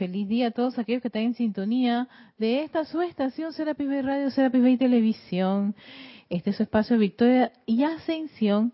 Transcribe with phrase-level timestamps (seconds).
[0.00, 2.08] Feliz día a todos aquellos que están en sintonía
[2.38, 5.74] de esta su estación Serapis Bay Radio, Serapis Bay Televisión.
[6.30, 8.72] Este es su espacio de victoria y ascensión.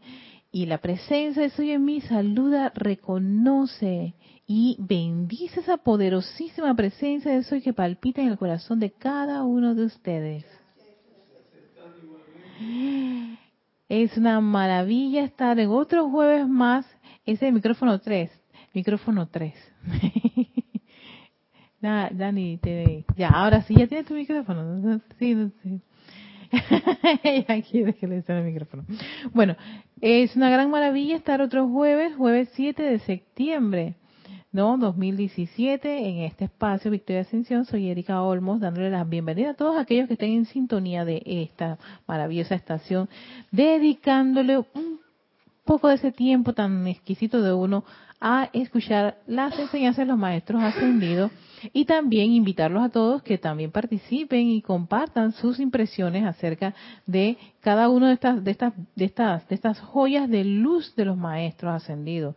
[0.52, 4.14] Y la presencia de Soy en mí saluda, reconoce
[4.46, 9.74] y bendice esa poderosísima presencia de Soy que palpita en el corazón de cada uno
[9.74, 10.44] de ustedes.
[13.88, 16.86] Es una maravilla estar en otro jueves más.
[17.24, 18.30] Ese micrófono 3.
[18.72, 19.54] Micrófono 3.
[21.86, 22.58] Dani,
[23.16, 25.00] ya, ahora sí, ya tienes tu micrófono.
[25.18, 25.80] Sí, sí.
[27.48, 28.84] ya quiere que le el micrófono.
[29.32, 29.56] Bueno,
[30.00, 33.94] es una gran maravilla estar otro jueves, jueves 7 de septiembre.
[34.52, 34.78] ¿no?
[34.78, 37.66] 2017 en este espacio Victoria Ascensión.
[37.66, 41.78] Soy Erika Olmos dándole la bienvenida a todos aquellos que estén en sintonía de esta
[42.06, 43.08] maravillosa estación,
[43.50, 45.00] dedicándole un
[45.64, 47.84] poco de ese tiempo tan exquisito de uno
[48.20, 51.30] a escuchar las enseñanzas de los maestros ascendidos
[51.72, 56.74] y también invitarlos a todos que también participen y compartan sus impresiones acerca
[57.06, 61.04] de cada una de estas de estas de estas de estas joyas de luz de
[61.04, 62.34] los maestros ascendidos.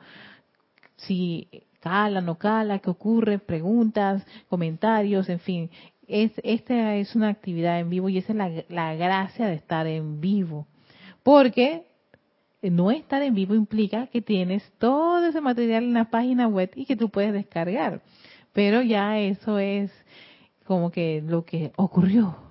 [0.98, 1.48] Si
[1.80, 5.70] cala, no cala, qué ocurre, preguntas, comentarios, en fin.
[6.08, 9.88] Es, esta es una actividad en vivo y esa es la, la gracia de estar
[9.88, 10.68] en vivo.
[11.24, 11.89] Porque
[12.62, 16.86] no estar en vivo implica que tienes todo ese material en la página web y
[16.86, 18.02] que tú puedes descargar.
[18.54, 19.92] Pero ya eso es
[20.66, 22.50] como que lo que ocurrió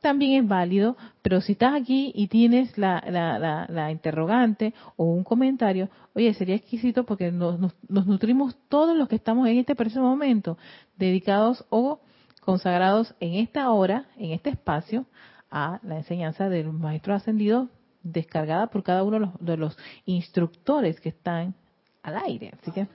[0.00, 5.24] también es válido, pero si estás aquí y tienes la, la, la, interrogante o un
[5.24, 10.00] comentario, oye, sería exquisito porque nos, nos, nutrimos todos los que estamos en este preciso
[10.00, 10.56] momento,
[10.96, 12.00] dedicados o
[12.40, 15.04] consagrados en esta hora, en este espacio,
[15.50, 17.68] a la enseñanza del maestro ascendido
[18.02, 21.54] descargada por cada uno de los, de los instructores que están
[22.02, 22.52] al aire.
[22.60, 22.86] Así que,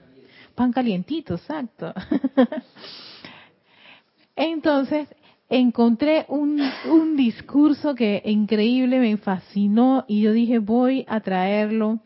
[0.54, 1.92] pan calientito, exacto.
[4.36, 5.08] Entonces,
[5.48, 12.00] encontré un, un discurso que increíble, me fascinó y yo dije voy a traerlo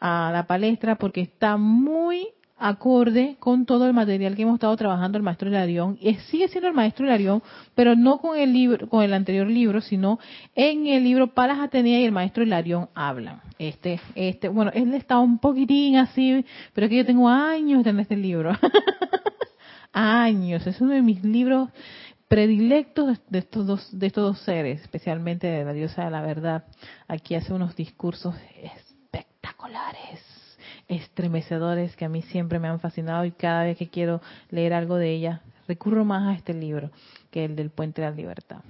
[0.00, 2.28] a la palestra porque está muy
[2.62, 5.98] acorde con todo el material que hemos estado trabajando el maestro Hilarión.
[6.30, 7.42] Sigue siendo el maestro Hilarión,
[7.74, 10.20] pero no con el libro, con el anterior libro, sino
[10.54, 13.40] en el libro Palas Atenea y el maestro Hilarión hablan.
[13.58, 18.16] Este, este, bueno, él está un poquitín así, pero que yo tengo años en este
[18.16, 18.52] libro.
[19.92, 21.68] años, es uno de mis libros
[22.28, 26.64] predilectos de estos dos, de estos dos seres, especialmente de la diosa de la verdad.
[27.08, 30.20] Aquí hace unos discursos espectaculares,
[30.92, 34.20] estremecedores que a mí siempre me han fascinado y cada vez que quiero
[34.50, 36.90] leer algo de ella recurro más a este libro
[37.30, 38.60] que el del Puente de la Libertad.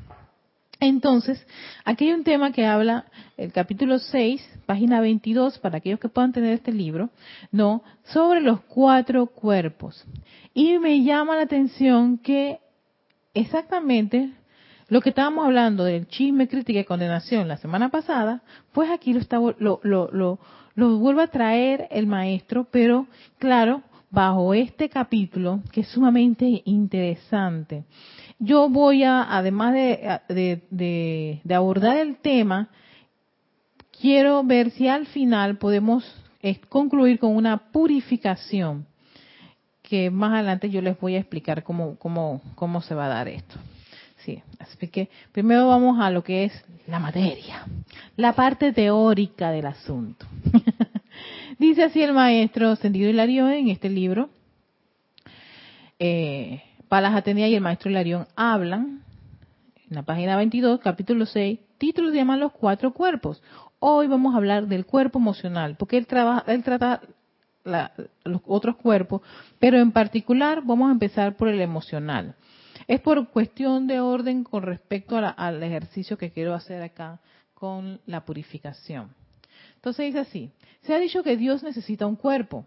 [0.80, 1.46] Entonces,
[1.84, 3.04] aquí hay un tema que habla
[3.36, 7.10] el capítulo 6, página 22, para aquellos que puedan tener este libro,
[7.52, 10.04] no, sobre los cuatro cuerpos.
[10.54, 12.58] Y me llama la atención que
[13.32, 14.32] exactamente
[14.88, 19.20] lo que estábamos hablando del chisme, crítica y condenación la semana pasada, pues aquí lo,
[19.20, 20.38] está, lo, lo, lo,
[20.74, 23.06] lo vuelve a traer el maestro, pero
[23.38, 27.84] claro, bajo este capítulo que es sumamente interesante.
[28.38, 32.68] Yo voy a, además de, de, de, de abordar el tema,
[34.00, 36.04] quiero ver si al final podemos
[36.42, 38.86] eh, concluir con una purificación
[39.82, 43.28] que más adelante yo les voy a explicar cómo, cómo, cómo se va a dar
[43.28, 43.54] esto.
[44.24, 47.64] Sí, así que primero vamos a lo que es la materia,
[48.16, 50.26] la parte teórica del asunto.
[51.62, 54.30] Dice así el maestro Sendido Hilarión en este libro.
[56.00, 59.04] Eh, Palas Atenea y el maestro Hilarión hablan,
[59.88, 63.44] en la página 22, capítulo 6, títulos llaman los cuatro cuerpos.
[63.78, 67.00] Hoy vamos a hablar del cuerpo emocional, porque él, trabaja, él trata
[68.24, 69.22] los otros cuerpos,
[69.60, 72.34] pero en particular vamos a empezar por el emocional.
[72.88, 77.20] Es por cuestión de orden con respecto al ejercicio que quiero hacer acá
[77.54, 79.21] con la purificación.
[79.82, 82.64] Entonces dice así, se ha dicho que Dios necesita un cuerpo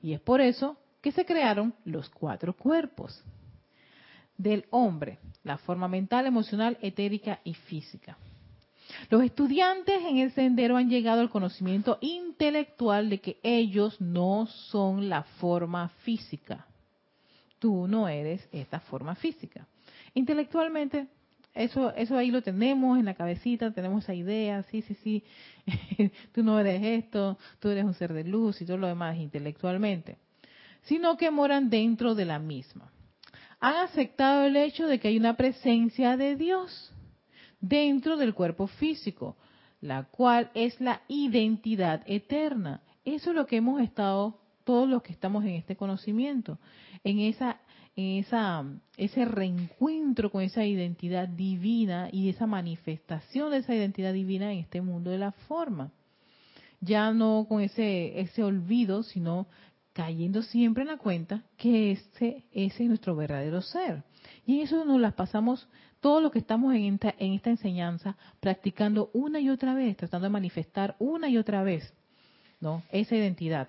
[0.00, 3.22] y es por eso que se crearon los cuatro cuerpos
[4.38, 8.16] del hombre, la forma mental, emocional, etérica y física.
[9.10, 15.10] Los estudiantes en el sendero han llegado al conocimiento intelectual de que ellos no son
[15.10, 16.66] la forma física.
[17.58, 19.66] Tú no eres esta forma física.
[20.14, 21.08] Intelectualmente,
[21.56, 25.24] eso, eso ahí lo tenemos en la cabecita, tenemos esa idea, sí, sí, sí,
[26.32, 30.18] tú no eres esto, tú eres un ser de luz y todo lo demás intelectualmente,
[30.82, 32.92] sino que moran dentro de la misma.
[33.58, 36.92] Han aceptado el hecho de que hay una presencia de Dios
[37.60, 39.36] dentro del cuerpo físico,
[39.80, 42.82] la cual es la identidad eterna.
[43.04, 46.58] Eso es lo que hemos estado todos los que estamos en este conocimiento,
[47.04, 47.60] en esa
[47.96, 48.64] esa
[48.96, 54.82] ese reencuentro con esa identidad divina y esa manifestación de esa identidad divina en este
[54.82, 55.90] mundo de la forma.
[56.80, 59.46] Ya no con ese ese olvido, sino
[59.94, 64.02] cayendo siempre en la cuenta que ese, ese es nuestro verdadero ser.
[64.44, 65.66] Y eso nos las pasamos
[66.00, 70.26] todo lo que estamos en esta, en esta enseñanza practicando una y otra vez, tratando
[70.26, 71.94] de manifestar una y otra vez,
[72.60, 72.82] ¿no?
[72.90, 73.68] Esa identidad.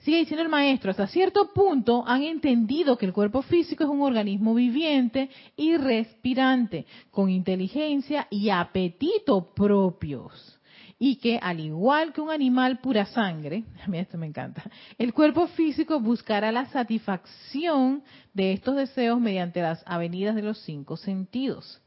[0.00, 4.00] Sigue diciendo el maestro, hasta cierto punto han entendido que el cuerpo físico es un
[4.00, 10.60] organismo viviente y respirante, con inteligencia y apetito propios
[11.02, 14.62] y que al igual que un animal pura sangre, a mí esto me encanta,
[14.98, 18.02] el cuerpo físico buscará la satisfacción
[18.34, 21.82] de estos deseos mediante las avenidas de los cinco sentidos.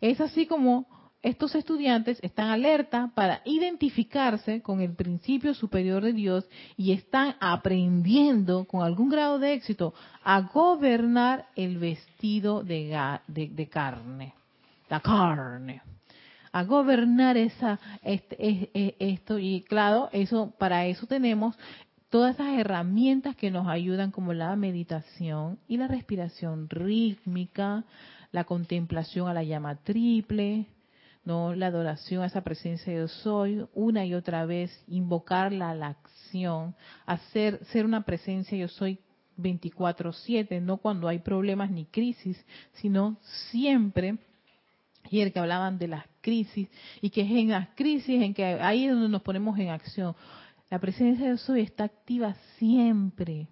[0.00, 0.86] Es así como
[1.22, 8.64] estos estudiantes están alerta para identificarse con el principio superior de Dios y están aprendiendo
[8.64, 9.92] con algún grado de éxito
[10.22, 12.96] a gobernar el vestido de,
[13.26, 14.34] de carne,
[14.88, 15.82] la carne.
[16.52, 19.38] A gobernar esa este, esto.
[19.38, 21.54] Y claro eso para eso tenemos
[22.08, 27.84] todas esas herramientas que nos ayudan como la meditación y la respiración rítmica
[28.32, 30.66] la contemplación a la llama triple
[31.26, 35.74] no la adoración a esa presencia de yo soy una y otra vez invocarla a
[35.74, 36.74] la acción
[37.04, 38.98] hacer ser una presencia yo soy
[39.36, 42.42] 24/7 no cuando hay problemas ni crisis
[42.72, 43.18] sino
[43.50, 44.16] siempre
[45.10, 46.68] y el que hablaban de las crisis
[47.00, 50.14] y que es en las crisis en que ahí es donde nos ponemos en acción.
[50.70, 53.48] La presencia de soy está activa siempre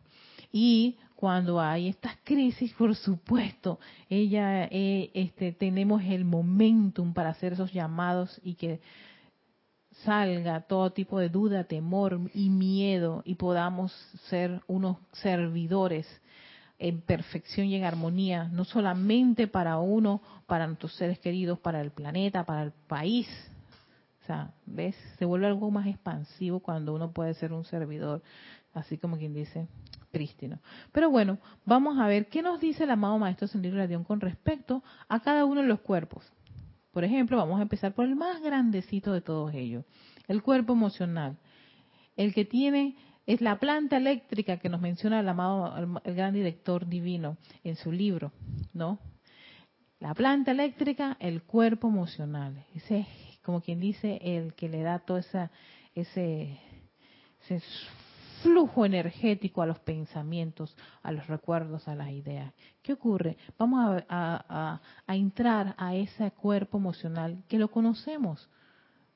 [0.52, 3.80] y cuando hay estas crisis, por supuesto,
[4.10, 8.82] ella eh, este, tenemos el momentum para hacer esos llamados y que
[10.04, 13.90] salga todo tipo de duda, temor y miedo y podamos
[14.28, 16.06] ser unos servidores
[16.78, 21.90] en perfección y en armonía, no solamente para uno, para nuestros seres queridos, para el
[21.90, 23.26] planeta, para el país.
[24.22, 24.94] O sea, ¿ves?
[25.18, 28.20] Se vuelve algo más expansivo cuando uno puede ser un servidor,
[28.74, 29.68] así como quien dice,
[30.92, 34.82] Pero bueno, vamos a ver qué nos dice el amado Maestro Sendido Radión con respecto
[35.08, 36.32] a cada uno de los cuerpos.
[36.92, 39.84] Por ejemplo, vamos a empezar por el más grandecito de todos ellos,
[40.28, 41.36] el cuerpo emocional.
[42.16, 42.96] El que tiene
[43.26, 47.90] es la planta eléctrica que nos menciona el amado, el, gran director divino en su
[47.90, 48.32] libro,
[48.72, 49.00] ¿no?
[49.98, 52.64] La planta eléctrica, el cuerpo emocional.
[52.74, 53.06] Ese es
[53.42, 55.50] como quien dice el que le da todo esa,
[55.94, 56.60] ese,
[57.48, 57.60] ese
[58.44, 62.52] flujo energético a los pensamientos, a los recuerdos, a las ideas.
[62.82, 63.38] ¿Qué ocurre?
[63.58, 68.50] Vamos a, entrar a ese cuerpo emocional que lo conocemos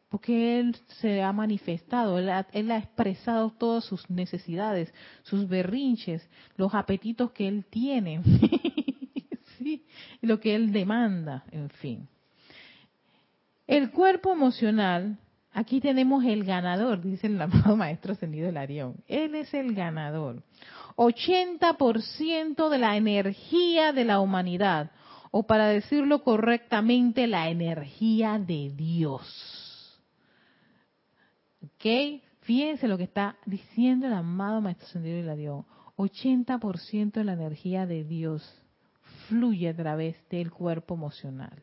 [0.09, 4.91] porque Él se ha manifestado, él ha, expresado todas sus necesidades,
[5.23, 6.27] sus berrinches,
[6.57, 8.23] los apetitos que Él tiene,
[9.59, 9.85] ¿sí?
[10.23, 12.09] lo que Él demanda, en fin.
[13.67, 15.19] El cuerpo emocional,
[15.53, 18.97] aquí tenemos el ganador, dice el amado Maestro Ascendido Arión.
[19.07, 20.43] Él es el ganador.
[20.97, 24.91] 80% de la energía de la humanidad,
[25.31, 29.59] o para decirlo correctamente, la energía de Dios
[31.63, 32.23] ¿Ok?
[32.41, 35.65] Fíjense lo que está diciendo el amado Maestro Sendido y la Dios.
[35.97, 38.43] 80% de la energía de Dios
[39.29, 41.63] fluye a través del cuerpo emocional.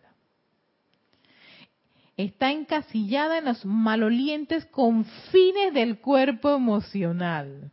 [2.17, 7.71] Está encasillada en los malolientes confines del cuerpo emocional.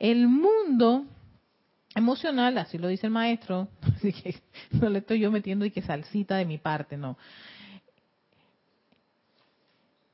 [0.00, 1.06] El mundo
[1.94, 4.34] emocional, así lo dice el maestro, así que
[4.72, 7.16] no le estoy yo metiendo y que salsita de mi parte, no.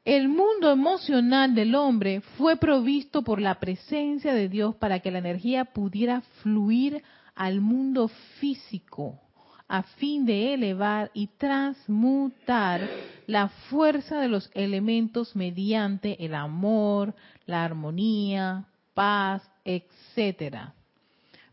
[0.05, 5.19] El mundo emocional del hombre fue provisto por la presencia de Dios para que la
[5.19, 7.03] energía pudiera fluir
[7.35, 8.09] al mundo
[8.39, 9.24] físico
[9.69, 12.89] a fin de elevar y transmutar
[13.27, 17.15] la fuerza de los elementos mediante el amor,
[17.47, 20.75] la armonía, paz, etcétera.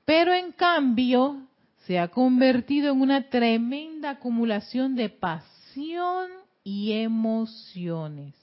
[0.05, 1.47] Pero en cambio
[1.85, 6.29] se ha convertido en una tremenda acumulación de pasión
[6.63, 8.35] y emociones.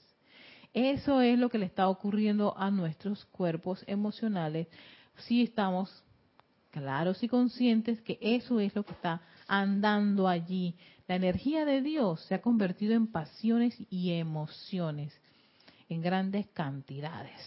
[0.73, 4.67] Eso es lo que le está ocurriendo a nuestros cuerpos emocionales
[5.17, 6.03] si estamos
[6.71, 10.75] claros y conscientes que eso es lo que está andando allí.
[11.07, 15.13] La energía de Dios se ha convertido en pasiones y emociones
[15.89, 17.41] en grandes cantidades.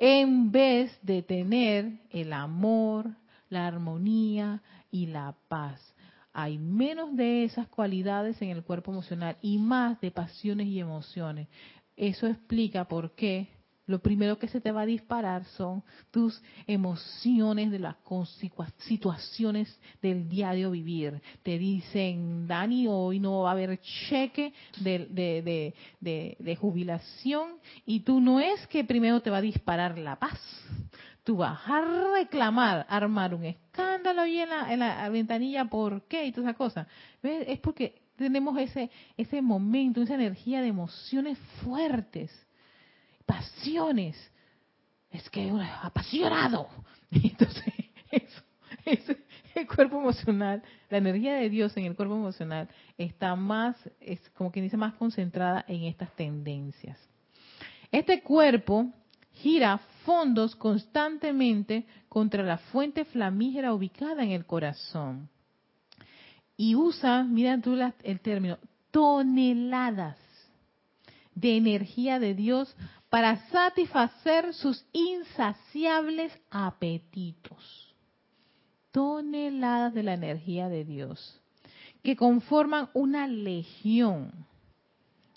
[0.00, 3.10] En vez de tener el amor,
[3.50, 5.80] la armonía y la paz
[6.40, 11.48] hay menos de esas cualidades en el cuerpo emocional y más de pasiones y emociones.
[11.96, 13.48] eso explica por qué
[13.88, 17.96] lo primero que se te va a disparar son tus emociones de las
[18.76, 21.20] situaciones del diario vivir.
[21.42, 27.52] Te dicen, Dani, hoy no va a haber cheque de, de, jubilación
[27.86, 30.38] y tú no es que primero te va a disparar la paz.
[31.24, 31.80] Tú vas a
[32.14, 36.26] reclamar, armar un escándalo ahí en la, en la ventanilla, ¿por qué?
[36.26, 36.86] Y todas esas cosas.
[37.22, 42.30] Es porque tenemos ese, ese momento, esa energía de emociones fuertes
[43.28, 44.16] pasiones.
[45.10, 45.50] Es que
[45.82, 46.68] apasionado.
[47.10, 47.74] Entonces,
[48.84, 49.12] eso,
[49.54, 54.50] el cuerpo emocional, la energía de Dios en el cuerpo emocional está más, es como
[54.50, 56.98] quien dice, más concentrada en estas tendencias.
[57.92, 58.90] Este cuerpo
[59.34, 65.28] gira fondos constantemente contra la fuente flamígera ubicada en el corazón.
[66.56, 68.58] Y usa, mira tú el término,
[68.90, 70.18] toneladas
[71.34, 72.74] de energía de Dios
[73.10, 77.94] para satisfacer sus insaciables apetitos.
[78.90, 81.40] Toneladas de la energía de Dios,
[82.02, 84.32] que conforman una legión.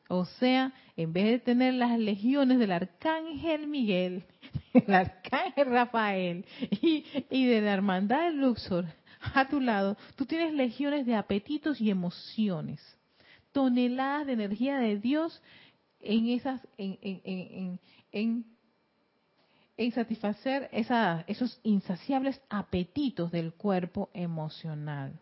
[0.07, 4.25] O sea, en vez de tener las legiones del arcángel Miguel,
[4.73, 6.45] del arcángel Rafael
[6.81, 8.85] y, y de la hermandad de Luxor
[9.33, 12.81] a tu lado, tú tienes legiones de apetitos y emociones.
[13.51, 15.41] Toneladas de energía de Dios
[16.03, 17.79] en esas en, en,
[18.11, 18.45] en,
[19.77, 25.13] en satisfacer esa, esos insaciables apetitos del cuerpo emocional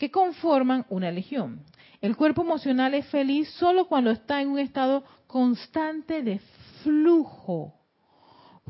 [0.00, 1.60] que conforman una legión.
[2.00, 6.40] El cuerpo emocional es feliz solo cuando está en un estado constante de
[6.82, 7.74] flujo.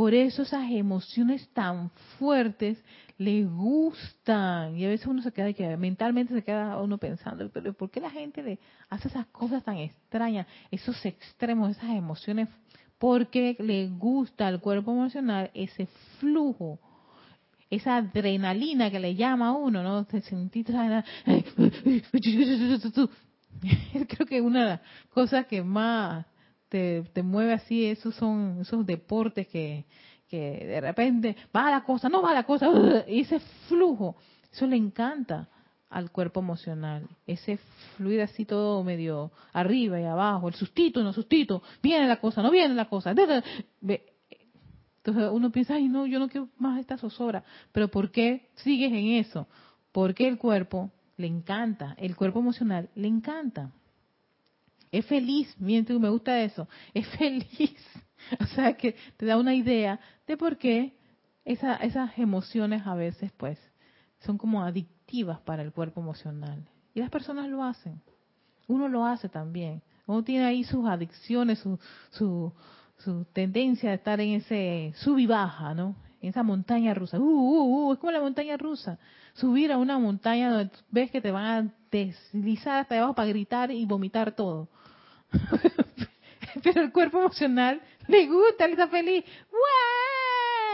[0.00, 2.82] Por eso esas emociones tan fuertes
[3.18, 4.74] le gustan.
[4.78, 8.00] Y a veces uno se queda, que mentalmente se queda uno pensando, pero ¿por qué
[8.00, 12.48] la gente hace esas cosas tan extrañas, esos extremos, esas emociones?
[12.96, 15.86] Porque le gusta al cuerpo emocional ese
[16.18, 16.78] flujo,
[17.68, 20.06] esa adrenalina que le llama a uno, ¿no?
[20.22, 20.64] Sentir
[24.08, 24.80] Creo que una de las
[25.10, 26.24] cosas que más
[26.70, 29.84] te, te mueve así, esos son esos deportes que,
[30.28, 32.70] que de repente va la cosa, no va la cosa,
[33.06, 34.16] y ese flujo,
[34.50, 35.48] eso le encanta
[35.90, 37.58] al cuerpo emocional, ese
[37.96, 42.50] fluir así todo medio arriba y abajo, el sustito, no sustito, viene la cosa, no
[42.50, 43.10] viene la cosa.
[43.10, 43.44] Entonces
[45.32, 49.14] uno piensa, ay no, yo no quiero más esta zozobra, pero ¿por qué sigues en
[49.14, 49.48] eso?
[49.90, 53.72] Porque el cuerpo le encanta, el cuerpo emocional le encanta.
[54.90, 57.76] Es feliz, miento me gusta eso, es feliz
[58.40, 60.94] O sea que te da una idea de por qué
[61.44, 63.58] esas emociones a veces pues
[64.20, 66.68] son como adictivas para el cuerpo emocional.
[66.94, 68.00] Y las personas lo hacen.
[68.68, 69.82] Uno lo hace también.
[70.06, 71.78] Uno tiene ahí sus adicciones, su,
[72.10, 72.52] su,
[72.98, 75.96] su tendencia de estar en ese sub y baja, ¿no?
[76.20, 77.18] En esa montaña rusa.
[77.18, 78.98] Uh, uh, uh, es como la montaña rusa.
[79.32, 83.70] Subir a una montaña donde ves que te van a deslizar hasta abajo para gritar
[83.70, 84.68] y vomitar todo.
[86.62, 89.24] Pero el cuerpo emocional le gusta, él feliz.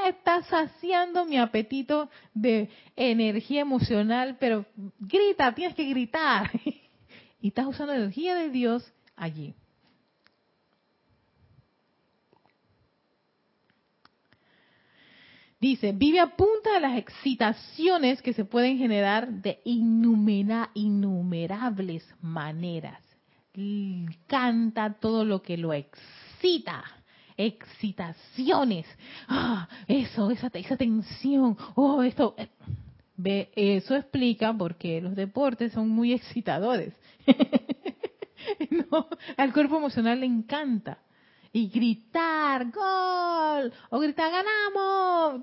[0.09, 4.65] Está saciando mi apetito de energía emocional, pero
[4.99, 6.51] grita, tienes que gritar.
[7.39, 9.55] Y estás usando la energía de Dios allí.
[15.61, 23.06] Dice, vive a punta de las excitaciones que se pueden generar de innumerables maneras.
[24.27, 26.85] Canta todo lo que lo excita
[27.37, 28.87] excitaciones.
[29.29, 31.57] Ah, eso, esa, esa tensión.
[31.75, 32.35] Oh, esto.
[33.25, 36.95] Eso explica por qué los deportes son muy excitadores.
[38.71, 40.99] no, al cuerpo emocional le encanta.
[41.53, 45.41] Y gritar, gol, o gritar, ganamos,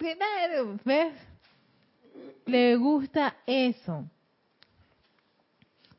[0.86, 1.14] ¿ves?
[2.46, 4.08] Le gusta eso.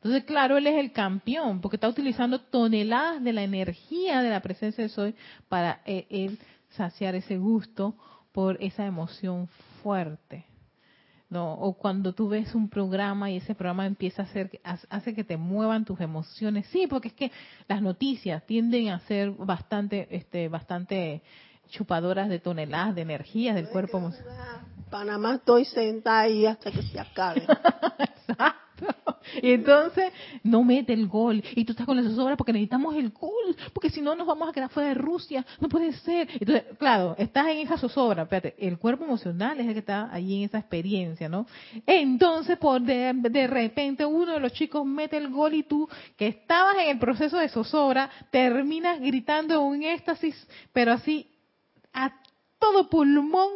[0.05, 4.39] Entonces, claro, él es el campeón, porque está utilizando toneladas de la energía de la
[4.39, 5.15] presencia de Soy
[5.49, 6.37] para eh, él
[6.69, 7.95] saciar ese gusto
[8.31, 9.47] por esa emoción
[9.81, 10.45] fuerte.
[11.27, 11.53] ¿no?
[11.53, 15.37] O cuando tú ves un programa y ese programa empieza a hacer, hace que te
[15.37, 16.67] muevan tus emociones.
[16.67, 17.31] Sí, porque es que
[17.67, 21.23] las noticias tienden a ser bastante, este, bastante
[21.69, 24.11] chupadoras de toneladas de energía del cuerpo.
[24.91, 27.41] Panamá estoy sentada ahí hasta que se acabe.
[29.41, 30.11] y entonces
[30.43, 31.43] no mete el gol.
[31.55, 34.49] Y tú estás con la zozobra porque necesitamos el gol, porque si no nos vamos
[34.49, 35.45] a quedar fuera de Rusia.
[35.59, 36.29] No puede ser.
[36.33, 38.23] Entonces, claro, estás en esa zozobra.
[38.23, 41.45] Espérate, el cuerpo emocional es el que está allí en esa experiencia, ¿no?
[41.85, 46.27] Entonces, por de, de repente, uno de los chicos mete el gol y tú, que
[46.27, 50.35] estabas en el proceso de zozobra, terminas gritando un éxtasis,
[50.73, 51.27] pero así
[51.93, 52.13] a
[52.59, 53.49] todo pulmón.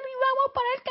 [0.00, 0.82] Y vamos para el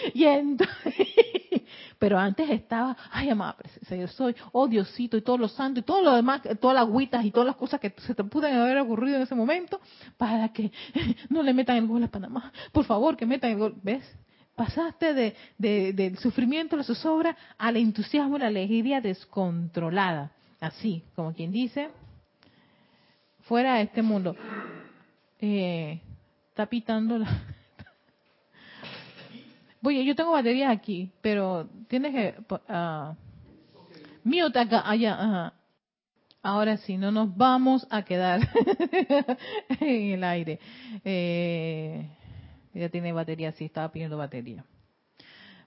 [0.14, 0.94] Y entonces,
[1.98, 5.86] pero antes estaba, ay, amada presencia, yo soy, oh Diosito, y todos los santos, y
[5.86, 8.78] todo lo demás, todas las agüitas y todas las cosas que se te pudieran haber
[8.78, 9.80] ocurrido en ese momento,
[10.16, 10.70] para que
[11.28, 12.52] no le metan el gol a Panamá.
[12.72, 13.74] Por favor, que metan el gol.
[13.82, 14.04] ¿Ves?
[14.54, 20.32] Pasaste de, de, del sufrimiento, la zozobra, al entusiasmo, la alegría descontrolada.
[20.60, 21.88] Así, como quien dice,
[23.42, 24.36] fuera de este mundo.
[25.40, 26.00] Eh,
[26.50, 27.26] está pitando la...
[29.82, 32.34] Oye, yo tengo baterías aquí, pero tienes que...
[32.68, 33.14] Uh,
[34.24, 35.52] mute acá, allá,
[36.42, 38.40] Ahora sí, no nos vamos a quedar
[39.80, 40.58] en el aire.
[41.04, 42.08] Eh,
[42.72, 44.64] ya tiene batería, sí, estaba pidiendo batería.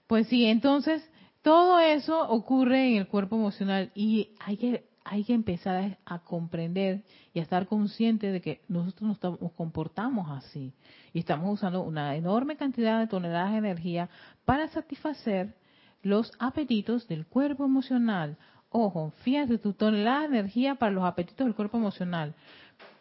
[0.08, 1.08] Pues sí, entonces
[1.42, 7.04] todo eso ocurre en el cuerpo emocional y hay que hay que empezar a, comprender
[7.34, 10.72] y a estar consciente de que nosotros nos, comportamos así
[11.12, 14.08] y estamos usando una enorme cantidad de toneladas de energía
[14.46, 15.54] para satisfacer
[16.02, 18.38] los apetitos del cuerpo emocional.
[18.70, 22.34] Ojo, fíjate, tu tonelada de energía para los apetitos del cuerpo emocional.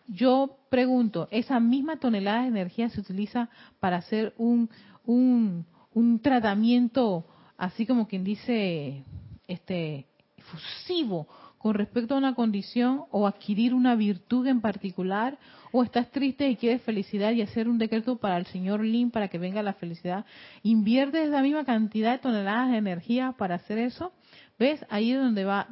[0.07, 4.69] Yo pregunto, ¿esa misma tonelada de energía se utiliza para hacer un,
[5.05, 7.25] un, un tratamiento,
[7.57, 9.05] así como quien dice,
[9.47, 10.07] este,
[10.43, 11.27] fusivo
[11.63, 15.37] con respecto a una condición o adquirir una virtud en particular,
[15.71, 19.29] o estás triste y quieres felicidad y hacer un decreto para el señor Lin para
[19.29, 20.25] que venga la felicidad,
[20.61, 24.11] inviertes la misma cantidad de toneladas de energía para hacer eso,
[24.59, 24.85] ¿ves?
[24.89, 25.69] Ahí es donde va,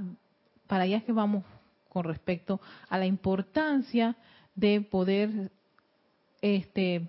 [0.65, 1.43] para allá es que vamos
[1.89, 4.15] con respecto a la importancia
[4.55, 5.51] de poder
[6.41, 7.05] este,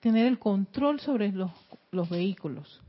[0.00, 1.50] tener el control sobre los,
[1.90, 2.80] los vehículos.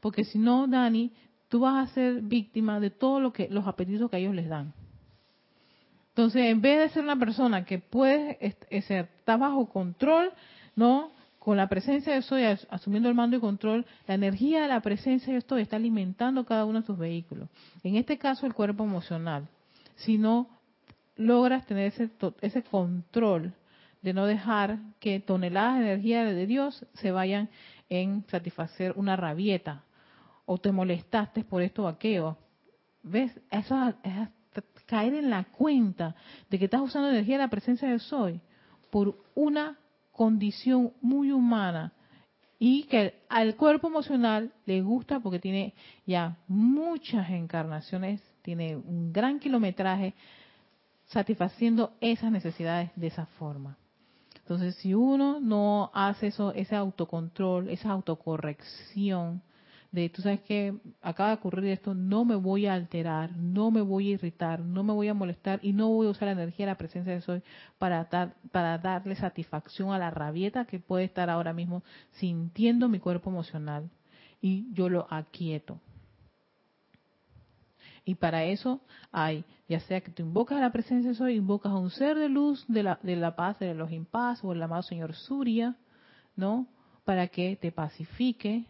[0.00, 1.12] Porque si no, Dani,
[1.50, 4.72] tú vas a ser víctima de todo lo que los apetitos que ellos les dan.
[6.10, 8.38] Entonces, en vez de ser una persona que puede
[8.70, 10.30] estar bajo control,
[10.76, 11.10] ¿no?
[11.40, 15.32] Con la presencia de soy, asumiendo el mando y control, la energía de la presencia
[15.32, 17.48] de estoy está alimentando cada uno de tus vehículos.
[17.82, 19.48] En este caso, el cuerpo emocional.
[19.96, 20.48] Si no
[21.16, 22.10] logras tener ese,
[22.42, 23.54] ese control
[24.02, 27.48] de no dejar que toneladas de energía de Dios se vayan
[27.88, 29.82] en satisfacer una rabieta,
[30.52, 32.36] o te molestaste por esto o aquello.
[33.04, 33.30] ¿Ves?
[33.52, 34.28] Eso es
[34.84, 36.16] caer en la cuenta
[36.50, 38.40] de que estás usando energía de la presencia de soy
[38.90, 39.78] por una
[40.10, 41.92] condición muy humana
[42.58, 45.72] y que al cuerpo emocional le gusta porque tiene
[46.04, 50.14] ya muchas encarnaciones, tiene un gran kilometraje
[51.04, 53.78] satisfaciendo esas necesidades de esa forma.
[54.34, 59.42] Entonces, si uno no hace eso, ese autocontrol, esa autocorrección,
[59.92, 63.80] de, tú sabes que acaba de ocurrir esto, no me voy a alterar, no me
[63.80, 66.66] voy a irritar, no me voy a molestar y no voy a usar la energía
[66.66, 67.42] de la presencia de soy
[67.78, 73.00] para, dar, para darle satisfacción a la rabieta que puede estar ahora mismo sintiendo mi
[73.00, 73.90] cuerpo emocional
[74.40, 75.80] y yo lo aquieto.
[78.04, 78.80] Y para eso
[79.12, 82.16] hay, ya sea que tú invocas a la presencia de soy, invocas a un ser
[82.16, 85.76] de luz de la, de la paz, de los impas o el amado Señor Surya,
[86.36, 86.66] ¿no?
[87.04, 88.64] Para que te pacifique,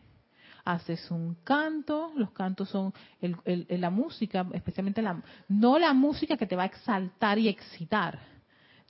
[0.72, 6.56] haces un canto, los cantos son la música, especialmente la, no la música que te
[6.56, 8.18] va a exaltar y excitar,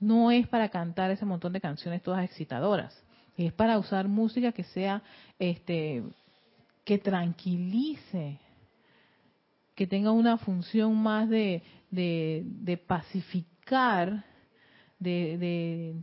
[0.00, 2.94] no es para cantar ese montón de canciones todas excitadoras,
[3.36, 5.02] es para usar música que sea,
[5.38, 6.02] este,
[6.84, 8.38] que tranquilice,
[9.74, 14.24] que tenga una función más de, de, pacificar,
[14.98, 15.94] de,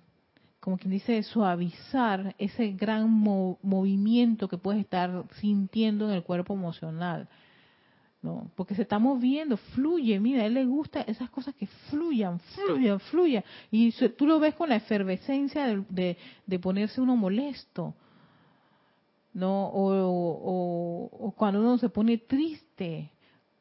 [0.59, 7.29] como quien dice, suavizar ese gran movimiento que puedes estar sintiendo en el cuerpo emocional.
[8.21, 8.49] ¿no?
[8.55, 12.99] Porque se está moviendo, fluye, mira, a él le gusta esas cosas que fluyan, fluyan,
[12.99, 13.43] fluyan.
[13.69, 17.93] Y tú lo ves con la efervescencia de, ponerse uno molesto,
[19.33, 19.69] ¿no?
[19.73, 23.11] O cuando uno se pone triste,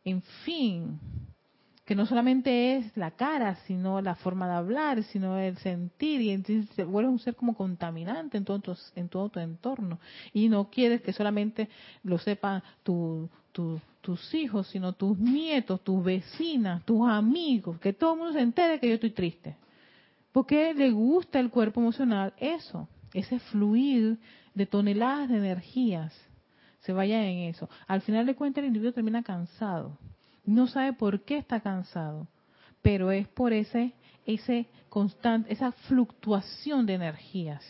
[0.04, 0.98] en fin,
[1.87, 6.31] que no solamente es la cara, sino la forma de hablar, sino el sentir, y
[6.31, 10.01] entonces se vuelve un ser como contaminante en todo tu, en todo tu entorno.
[10.33, 11.68] Y no quieres que solamente
[12.03, 18.33] lo sepan tus hijos, sino tus nietos, tus vecinas, tus amigos, que todo el mundo
[18.33, 19.55] se entere que yo estoy triste.
[20.33, 24.18] Porque le gusta el cuerpo emocional eso, ese fluir
[24.55, 26.12] de toneladas de energías
[26.81, 27.70] se vaya en eso.
[27.87, 29.96] Al final de cuentas el individuo termina cansado.
[30.46, 32.28] No sabe por qué está cansado,
[32.80, 33.92] pero es por ese,
[34.24, 37.64] ese constante, esa fluctuación de energías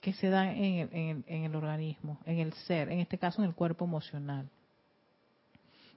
[0.00, 3.48] que se da en el, en el organismo, en el ser, en este caso en
[3.48, 4.48] el cuerpo emocional.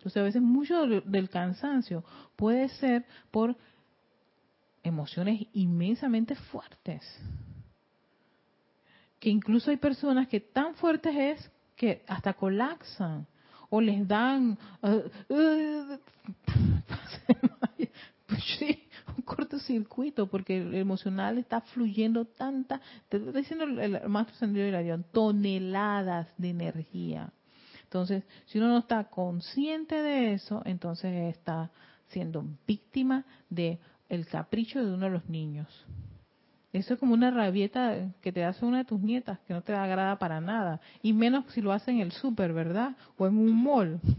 [0.04, 2.04] Entonces a veces mucho del cansancio
[2.36, 3.56] puede ser por
[4.84, 7.02] emociones inmensamente fuertes.
[9.19, 13.26] Que incluso hay personas que tan fuertes es que hasta colapsan
[13.73, 15.97] o les dan uh, uh,
[19.17, 24.77] un cortocircuito porque el emocional está fluyendo tanta, te está diciendo el, el maestro Sendero
[24.77, 27.33] de la toneladas de energía.
[27.86, 31.71] Entonces, si uno no está consciente de eso, entonces está
[32.09, 35.67] siendo víctima de el capricho de uno de los niños.
[36.73, 39.75] Eso es como una rabieta que te hace una de tus nietas, que no te
[39.75, 40.81] agrada para nada.
[41.03, 42.97] Y menos si lo hace en el súper, ¿verdad?
[43.15, 44.01] O en un mall.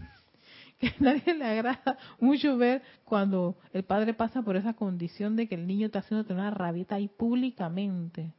[0.77, 5.47] Que a nadie le agrada mucho ver cuando el padre pasa por esa condición de
[5.47, 8.35] que el niño está haciendo una rabieta ahí públicamente.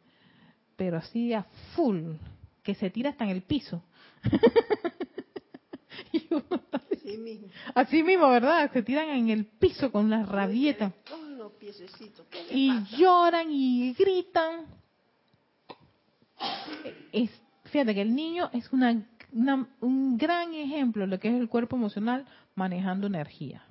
[0.76, 2.16] Pero así a full,
[2.62, 3.82] que se tira hasta en el piso.
[6.74, 7.48] así, mismo.
[7.74, 8.70] así mismo, ¿verdad?
[8.74, 10.92] Se tiran en el piso con la rabieta
[12.52, 14.66] y lloran y gritan.
[17.12, 17.30] Es,
[17.66, 19.06] fíjate que el niño es una,
[19.82, 22.26] un gran ejemplo de lo que es el cuerpo emocional
[22.56, 23.64] manejando energía.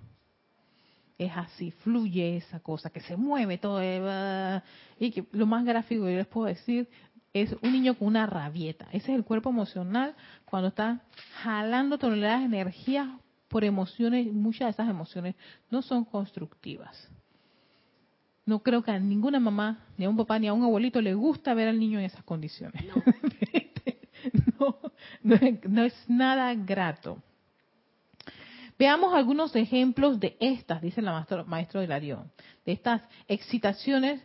[1.16, 3.80] Es así, fluye esa cosa, que se mueve todo.
[3.80, 4.61] Eh,
[4.98, 6.88] y que lo más gráfico que yo les puedo decir
[7.33, 8.87] es un niño con una rabieta.
[8.92, 11.02] Ese es el cuerpo emocional cuando está
[11.42, 15.37] jalando toneladas de energía por emociones, muchas de esas emociones
[15.70, 17.09] no son constructivas.
[18.46, 21.14] No creo que a ninguna mamá, ni a un papá, ni a un abuelito le
[21.14, 22.85] gusta ver al niño en esas condiciones.
[22.85, 24.76] No,
[25.68, 27.22] no, es, nada grato.
[28.78, 32.30] Veamos algunos ejemplos de estas, dice el maestro, maestro de Larión,
[32.66, 34.20] de estas excitaciones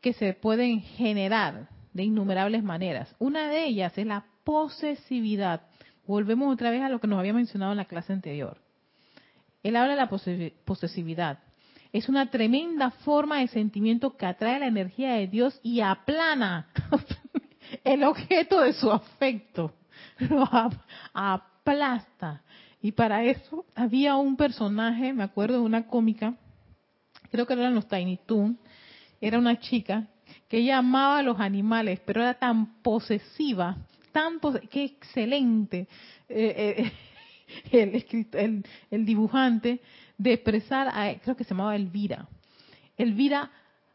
[0.00, 3.14] que se pueden generar de innumerables maneras.
[3.18, 5.62] Una de ellas es la posesividad.
[6.06, 8.58] Volvemos otra vez a lo que nos había mencionado en la clase anterior.
[9.62, 11.40] Él habla de la posesividad.
[11.96, 16.68] Es una tremenda forma de sentimiento que atrae la energía de Dios y aplana
[17.84, 19.72] el objeto de su afecto.
[20.18, 20.46] Lo
[21.14, 22.42] aplasta.
[22.82, 26.34] Y para eso había un personaje, me acuerdo de una cómica,
[27.30, 28.58] creo que eran los Tiny Toon,
[29.18, 30.06] era una chica
[30.50, 33.74] que ella amaba a los animales, pero era tan posesiva,
[34.12, 34.38] tan
[34.70, 35.88] que excelente
[36.28, 36.92] eh,
[37.72, 39.80] eh, el, el dibujante,
[40.18, 42.26] de expresar, a, creo que se llamaba Elvira.
[42.96, 43.50] Elvira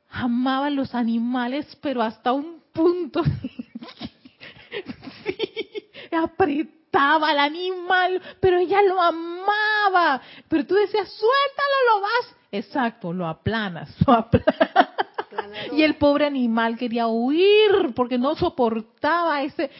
[0.09, 3.23] amaba a los animales, pero hasta un punto.
[5.23, 5.35] sí,
[6.11, 10.21] apretaba al animal, pero ella lo amaba.
[10.47, 12.35] Pero tú decías, suéltalo, lo vas.
[12.51, 14.89] Exacto, lo aplanas, lo aplanas.
[15.71, 19.71] Y el pobre animal quería huir porque no soportaba ese.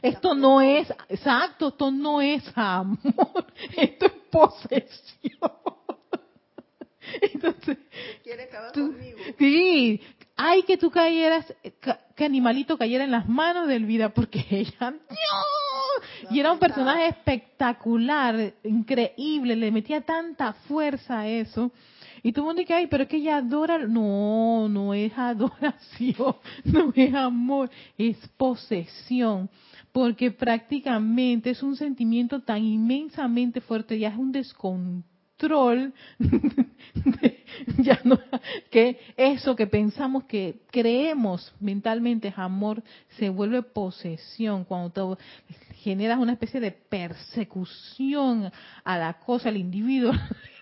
[0.00, 3.46] Esto no es, exacto, esto no es amor,
[3.76, 5.75] esto es posesión.
[7.32, 7.78] Entonces,
[8.22, 9.18] quiere acabar conmigo.
[9.38, 10.00] Sí,
[10.36, 11.52] hay que tú cayeras,
[12.14, 14.94] que animalito cayera en las manos de Elvira, porque ella,
[16.30, 21.72] y era un personaje espectacular, increíble, le metía tanta fuerza a eso.
[22.22, 23.78] Y todo el mundo dice, ay, pero es que ella adora.
[23.78, 29.48] No, no es adoración, no es amor, es posesión.
[29.92, 35.92] Porque prácticamente es un sentimiento tan inmensamente fuerte, ya es un descontrol control,
[37.78, 38.18] ya no,
[38.70, 42.82] que eso que pensamos que creemos mentalmente es amor,
[43.18, 45.18] se vuelve posesión cuando
[45.76, 48.50] generas una especie de persecución
[48.84, 50.12] a la cosa, al individuo,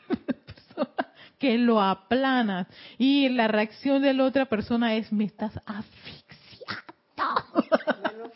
[1.39, 2.67] que lo aplanas
[2.99, 6.35] y la reacción de la otra persona es me estás asfixiando.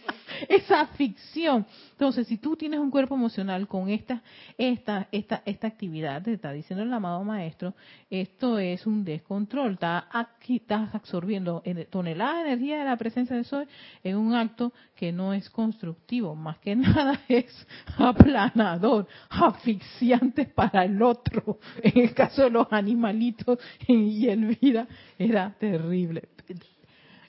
[0.49, 1.67] esa ficción.
[1.93, 4.23] Entonces, si tú tienes un cuerpo emocional con esta,
[4.57, 7.75] esta, esta, esta actividad, te está diciendo el amado maestro,
[8.11, 9.73] esto es un descontrol.
[9.73, 13.69] Está aquí, estás absorbiendo toneladas de energía de la presencia de Sol
[14.05, 21.01] en un acto que no es constructivo, más que nada es aplanador, asfixiante para el
[21.03, 21.59] otro.
[21.83, 24.87] En el caso de los animalitos y Elvira,
[25.19, 26.29] era terrible.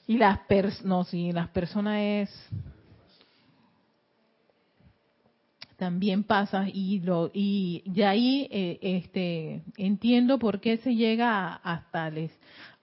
[0.06, 2.48] Y las, pers no, sí, las personas es
[5.80, 12.10] también pasa y lo y de ahí eh, este entiendo por qué se llega hasta
[12.10, 12.30] les,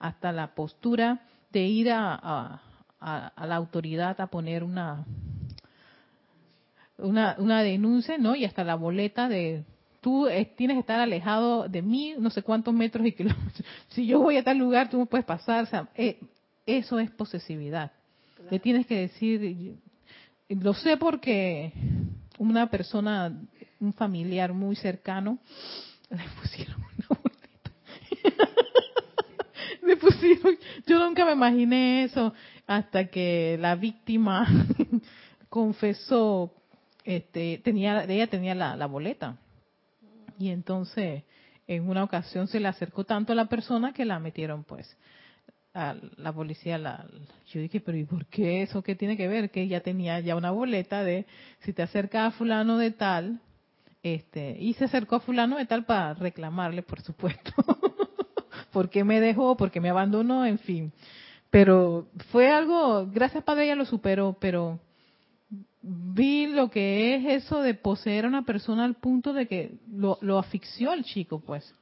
[0.00, 1.20] hasta la postura
[1.52, 2.60] de ir a,
[3.00, 5.06] a, la autoridad a poner una
[6.96, 8.34] una, una denuncia, ¿no?
[8.34, 9.62] Y hasta la boleta de
[10.00, 13.64] tú eh, tienes que estar alejado de mí no sé cuántos metros y kilómetros.
[13.90, 15.62] Si yo voy a tal lugar, tú me puedes pasar.
[15.62, 16.18] O sea, eh,
[16.66, 17.92] eso es posesividad.
[18.50, 19.76] Le tienes que decir,
[20.48, 21.72] lo sé porque
[22.38, 23.32] una persona,
[23.80, 25.38] un familiar muy cercano,
[26.10, 28.50] le pusieron una boleta.
[29.82, 32.32] le pusieron, yo nunca me imaginé eso
[32.66, 34.46] hasta que la víctima
[35.48, 36.54] confesó,
[37.04, 39.38] este, tenía, ella tenía la, la boleta.
[40.38, 41.24] Y entonces,
[41.66, 44.96] en una ocasión se le acercó tanto a la persona que la metieron, pues,
[45.78, 46.76] a la policía.
[46.78, 47.06] La,
[47.52, 48.82] yo dije, pero ¿y por qué eso?
[48.82, 49.50] ¿Qué tiene que ver?
[49.50, 51.26] Que ella tenía ya una boleta de
[51.60, 53.40] si te acerca a fulano de tal,
[54.02, 57.52] este, y se acercó a fulano de tal para reclamarle, por supuesto.
[58.72, 59.56] ¿Por qué me dejó?
[59.56, 60.44] ¿Por qué me abandonó?
[60.44, 60.92] En fin.
[61.50, 64.78] Pero fue algo, gracias Padre ella lo superó, pero
[65.80, 70.18] vi lo que es eso de poseer a una persona al punto de que lo,
[70.20, 71.74] lo asfixió al chico, pues.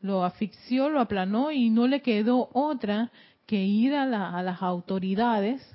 [0.00, 3.10] Lo asfixió, lo aplanó y no le quedó otra
[3.48, 5.66] que ir a, a las autoridades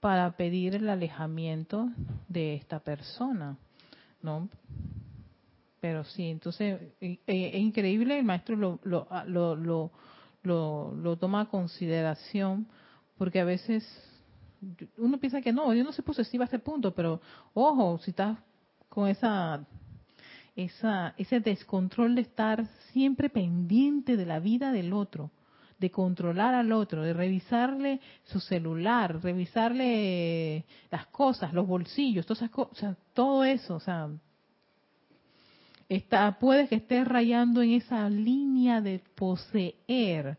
[0.00, 1.88] para pedir el alejamiento
[2.26, 3.56] de esta persona,
[4.22, 4.48] ¿no?
[5.80, 9.92] Pero sí, entonces eh, eh, es increíble, el maestro lo, lo, lo, lo,
[10.42, 12.66] lo, lo toma a consideración
[13.16, 13.84] porque a veces
[14.98, 17.20] uno piensa que no, yo no soy posesiva a este punto, pero
[17.54, 18.36] ojo, si estás
[18.88, 19.64] con esa,
[20.56, 25.30] esa, ese descontrol de estar siempre pendiente de la vida del otro,
[25.78, 32.50] de controlar al otro, de revisarle su celular, revisarle las cosas, los bolsillos, todas esas
[32.50, 34.08] cosas, todo eso, o sea,
[35.88, 40.38] está, puede que estés rayando en esa línea de poseer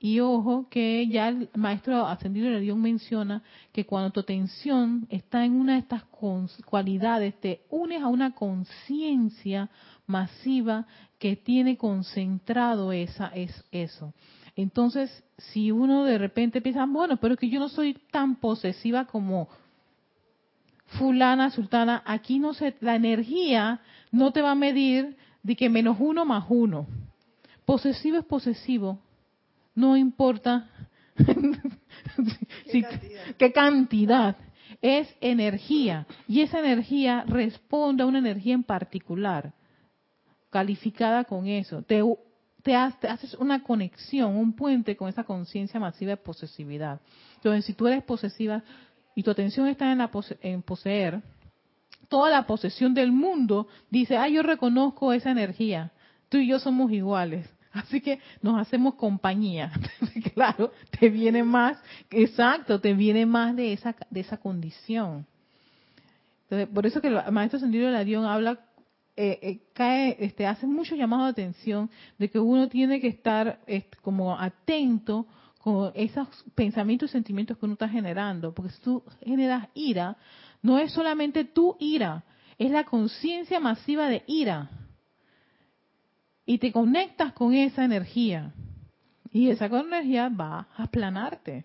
[0.00, 5.54] y ojo que ya el maestro ascendido Dios menciona que cuando tu atención está en
[5.54, 6.04] una de estas
[6.64, 9.70] cualidades, te unes a una conciencia
[10.06, 10.86] masiva
[11.18, 14.14] que tiene concentrado esa, es eso.
[14.58, 19.04] Entonces, si uno de repente piensa, bueno, pero es que yo no soy tan posesiva
[19.04, 19.48] como
[20.98, 25.98] fulana, sultana, aquí no se, la energía no te va a medir de que menos
[26.00, 26.88] uno más uno.
[27.64, 28.98] Posesivo es posesivo,
[29.76, 30.68] no importa
[33.38, 34.36] ¿Qué, cantidad?
[34.82, 39.52] es energía y esa energía responde a una energía en particular
[40.50, 42.02] calificada con eso te,
[42.62, 47.00] te, haces una conexión un puente con esa conciencia masiva de posesividad
[47.36, 48.62] entonces si tú eres posesiva
[49.14, 50.10] y tu atención está en, la
[50.42, 51.22] en poseer
[52.08, 55.92] toda la posesión del mundo dice ah yo reconozco esa energía
[56.28, 59.72] tú y yo somos iguales Así que nos hacemos compañía.
[60.34, 61.78] claro, te viene más,
[62.10, 65.26] exacto, te viene más de esa, de esa condición.
[66.44, 68.60] Entonces, por eso que el maestro Sentido de la Dion habla,
[69.20, 73.58] eh, eh, cae, este, hace mucho llamado de atención de que uno tiene que estar
[73.66, 75.26] este, como atento
[75.58, 80.16] con esos pensamientos y sentimientos que uno está generando, porque si tú generas ira,
[80.62, 82.22] no es solamente tu ira,
[82.58, 84.70] es la conciencia masiva de ira
[86.46, 88.52] y te conectas con esa energía.
[89.32, 91.64] Y esa energía va a aplanarte.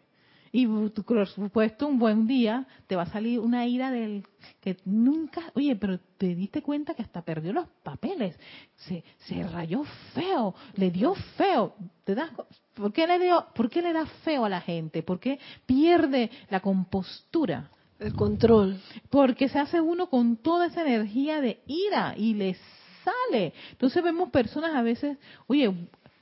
[0.55, 4.23] Y por supuesto, un buen día te va a salir una ira del
[4.61, 8.37] que nunca, oye, pero te diste cuenta que hasta perdió los papeles,
[8.75, 11.73] se, se rayó feo, le dio feo.
[12.03, 12.29] ¿Te das,
[12.75, 15.01] ¿por, qué le dio, ¿Por qué le da feo a la gente?
[15.01, 17.71] ¿Por qué pierde la compostura?
[17.97, 18.79] El control.
[19.09, 22.59] Porque se hace uno con toda esa energía de ira y les
[23.03, 23.53] sale.
[23.71, 25.73] Entonces vemos personas a veces, oye,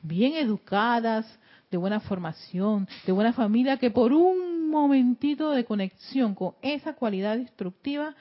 [0.02, 1.26] bien educadas,
[1.72, 7.38] de buena formación, de buena familia, que por un momentito de conexión con esa cualidad
[7.38, 8.14] destructiva,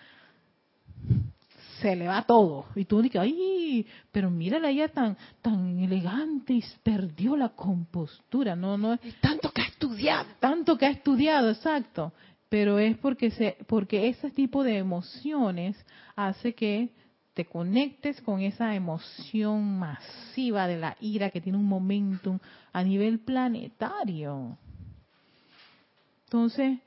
[1.80, 2.66] se le va todo.
[2.74, 8.54] Y tú dices, ay, pero mírala ella tan, tan elegante y perdió la compostura.
[8.54, 10.26] No, no tanto que ha estudiado.
[10.38, 12.12] Tanto que ha estudiado, exacto.
[12.48, 15.76] Pero es porque se, porque ese tipo de emociones
[16.16, 16.90] hace que
[17.34, 22.38] te conectes con esa emoción masiva de la ira que tiene un momentum
[22.72, 24.58] a nivel planetario.
[26.24, 26.78] Entonces,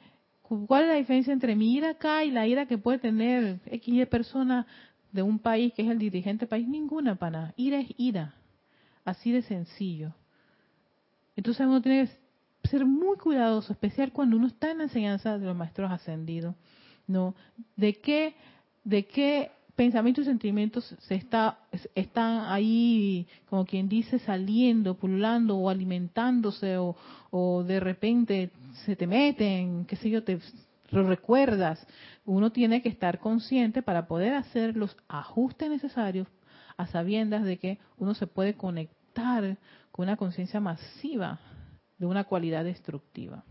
[0.67, 4.07] ¿cuál es la diferencia entre mi ira acá y la ira que puede tener X
[4.07, 4.65] persona
[5.11, 6.67] de un país que es el dirigente país?
[6.67, 7.53] Ninguna, pana.
[7.55, 8.35] Ira es ira.
[9.05, 10.13] Así de sencillo.
[11.35, 12.09] Entonces uno tiene
[12.61, 16.55] que ser muy cuidadoso, especial cuando uno está en la enseñanza de los maestros ascendidos.
[17.05, 17.35] ¿No?
[17.75, 18.33] ¿De qué,
[18.85, 21.59] de qué pensamientos y sentimientos se está,
[21.95, 26.95] están ahí, como quien dice, saliendo, pululando o alimentándose o,
[27.31, 28.51] o de repente
[28.85, 30.39] se te meten, qué sé yo, te
[30.91, 31.85] lo recuerdas.
[32.25, 36.27] Uno tiene que estar consciente para poder hacer los ajustes necesarios
[36.77, 39.57] a sabiendas de que uno se puede conectar
[39.91, 41.39] con una conciencia masiva
[41.97, 43.43] de una cualidad destructiva.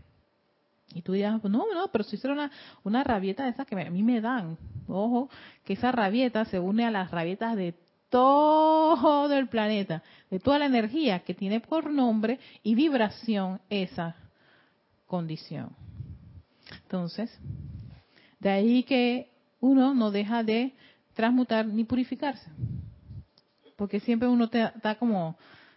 [0.93, 2.51] Y tú dirás, no, no, pero si será una,
[2.83, 4.57] una rabieta de esas que a mí me dan.
[4.87, 5.29] Ojo,
[5.63, 7.73] que esa rabieta se une a las rabietas de
[8.09, 14.15] todo el planeta, de toda la energía que tiene por nombre y vibración esa
[15.07, 15.75] condición.
[16.83, 17.35] Entonces,
[18.39, 20.73] de ahí que uno no deja de
[21.13, 22.49] transmutar ni purificarse.
[23.75, 25.35] Porque siempre uno está como,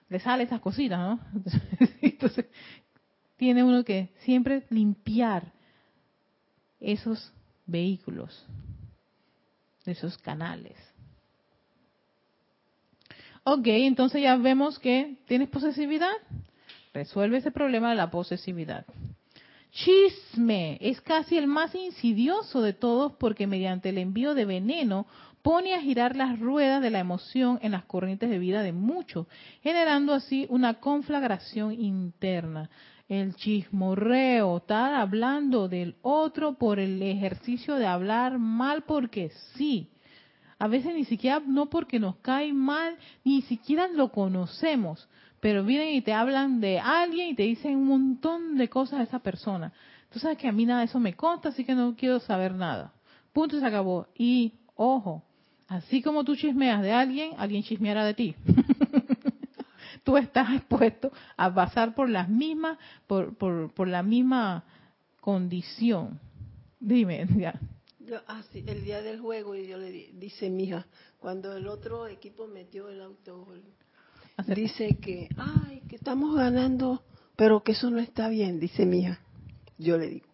[0.09, 1.21] le sale esas cositas, ¿no?
[2.03, 2.47] Entonces,
[3.37, 5.53] tiene uno que siempre limpiar
[6.81, 7.33] esos
[7.67, 8.47] vehículos,
[9.85, 10.77] esos canales.
[13.45, 16.15] Ok, entonces ya vemos que tienes posesividad.
[16.93, 18.87] Resuelve ese problema de la posesividad.
[19.71, 25.07] Chisme es casi el más insidioso de todos porque mediante el envío de veneno
[25.43, 29.29] pone a girar las ruedas de la emoción en las corrientes de vida de muchos,
[29.63, 32.69] generando así una conflagración interna.
[33.09, 39.91] El chismorreo, estar hablando del otro por el ejercicio de hablar mal porque sí.
[40.59, 45.95] A veces ni siquiera no porque nos cae mal, ni siquiera lo conocemos, pero vienen
[45.95, 49.73] y te hablan de alguien y te dicen un montón de cosas de esa persona.
[50.11, 52.55] Tú sabes que a mí nada de eso me consta, así que no quiero saber
[52.55, 52.93] nada.
[53.33, 54.09] Punto se acabó.
[54.17, 55.23] Y ojo,
[55.69, 58.35] así como tú chismeas de alguien, alguien chismeará de ti.
[60.07, 64.65] tú estás expuesto a pasar por las mismas, por, por, por la misma
[65.21, 66.21] condición.
[66.79, 67.61] Dime, ya.
[67.99, 70.87] Yo, ah, sí, el día del juego, y yo le di, dice mi hija,
[71.19, 73.65] cuando el otro equipo metió el autogol,
[74.47, 77.03] dice que, ay, que estamos ganando,
[77.35, 79.19] pero que eso no está bien, dice mi hija.
[79.77, 80.29] Yo le digo,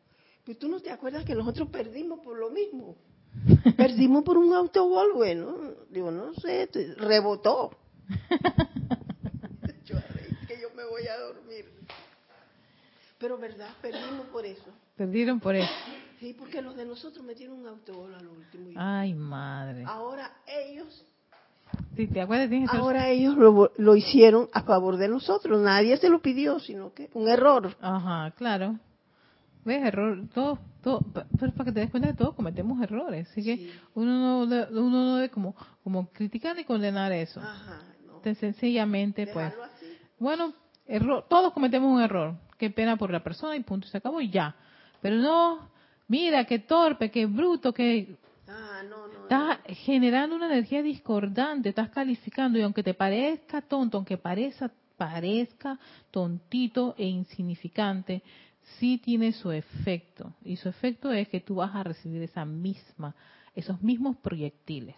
[0.45, 2.95] pues tú no te acuerdas que nosotros perdimos por lo mismo.
[3.79, 5.57] Perdimos por un autogol, bueno,
[5.89, 7.71] digo, no sé, rebotó.
[9.85, 9.97] yo,
[10.47, 11.65] que yo me voy a dormir.
[13.19, 14.71] Pero verdad, perdimos por eso.
[14.97, 15.71] Perdieron por eso.
[16.21, 18.71] Sí, porque los de nosotros metieron un autogol al último.
[18.77, 19.85] Ay, madre.
[19.87, 21.05] Ahora ellos
[21.97, 22.51] Sí, ¿te acuerdas?
[22.51, 25.59] Tienes que ser- Ahora ellos lo, lo hicieron a favor de nosotros.
[25.63, 27.75] Nadie se lo pidió, sino que un error.
[27.81, 28.79] Ajá, claro.
[29.65, 29.83] ¿Ves?
[29.83, 31.01] Error, todo, todo,
[31.41, 33.31] pero para que te des cuenta todos cometemos errores.
[33.31, 33.73] Así que Sí.
[33.95, 37.41] uno no, de- uno no debe como, como criticar ni condenar eso.
[37.41, 38.17] Ajá, no.
[38.17, 39.87] Entonces, sencillamente, pues, Dejarlo así.
[40.19, 40.53] bueno,
[40.87, 42.35] error, todos cometemos un error.
[42.59, 44.55] Qué pena por la persona y punto, se acabó y ya.
[45.01, 45.71] Pero no,
[46.09, 48.16] mira, qué torpe, qué bruto, qué...
[48.49, 49.23] Ah, no, no.
[49.23, 55.79] Estás generando una energía discordante, estás calificando y aunque te parezca tonto, aunque parezca, parezca
[56.11, 58.23] tontito e insignificante,
[58.79, 60.33] sí tiene su efecto.
[60.45, 63.14] Y su efecto es que tú vas a recibir esa misma,
[63.55, 64.97] esos mismos proyectiles.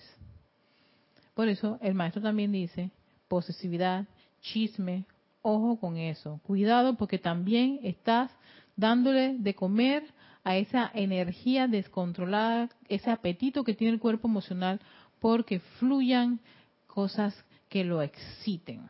[1.35, 2.91] Por eso el maestro también dice,
[3.29, 4.05] posesividad,
[4.41, 5.05] chisme,
[5.45, 6.41] ojo con eso.
[6.43, 8.31] Cuidado porque también estás
[8.77, 10.03] dándole de comer
[10.43, 14.81] a esa energía descontrolada, ese apetito que tiene el cuerpo emocional
[15.21, 16.41] porque fluyan
[16.87, 17.35] cosas
[17.69, 18.89] que lo exciten.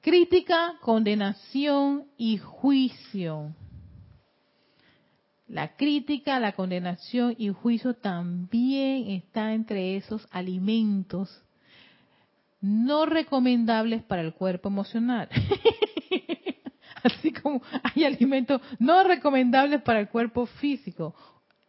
[0.00, 3.54] Crítica, condenación y juicio.
[5.48, 11.42] La crítica, la condenación y juicio también está entre esos alimentos
[12.60, 15.28] no recomendables para el cuerpo emocional.
[17.02, 21.14] Así como hay alimentos no recomendables para el cuerpo físico.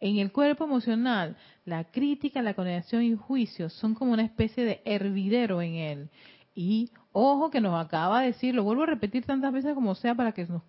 [0.00, 4.80] En el cuerpo emocional, la crítica, la condenación y juicio son como una especie de
[4.84, 6.10] hervidero en él.
[6.54, 10.14] Y ojo que nos acaba de decir, lo vuelvo a repetir tantas veces como sea
[10.14, 10.62] para que nos,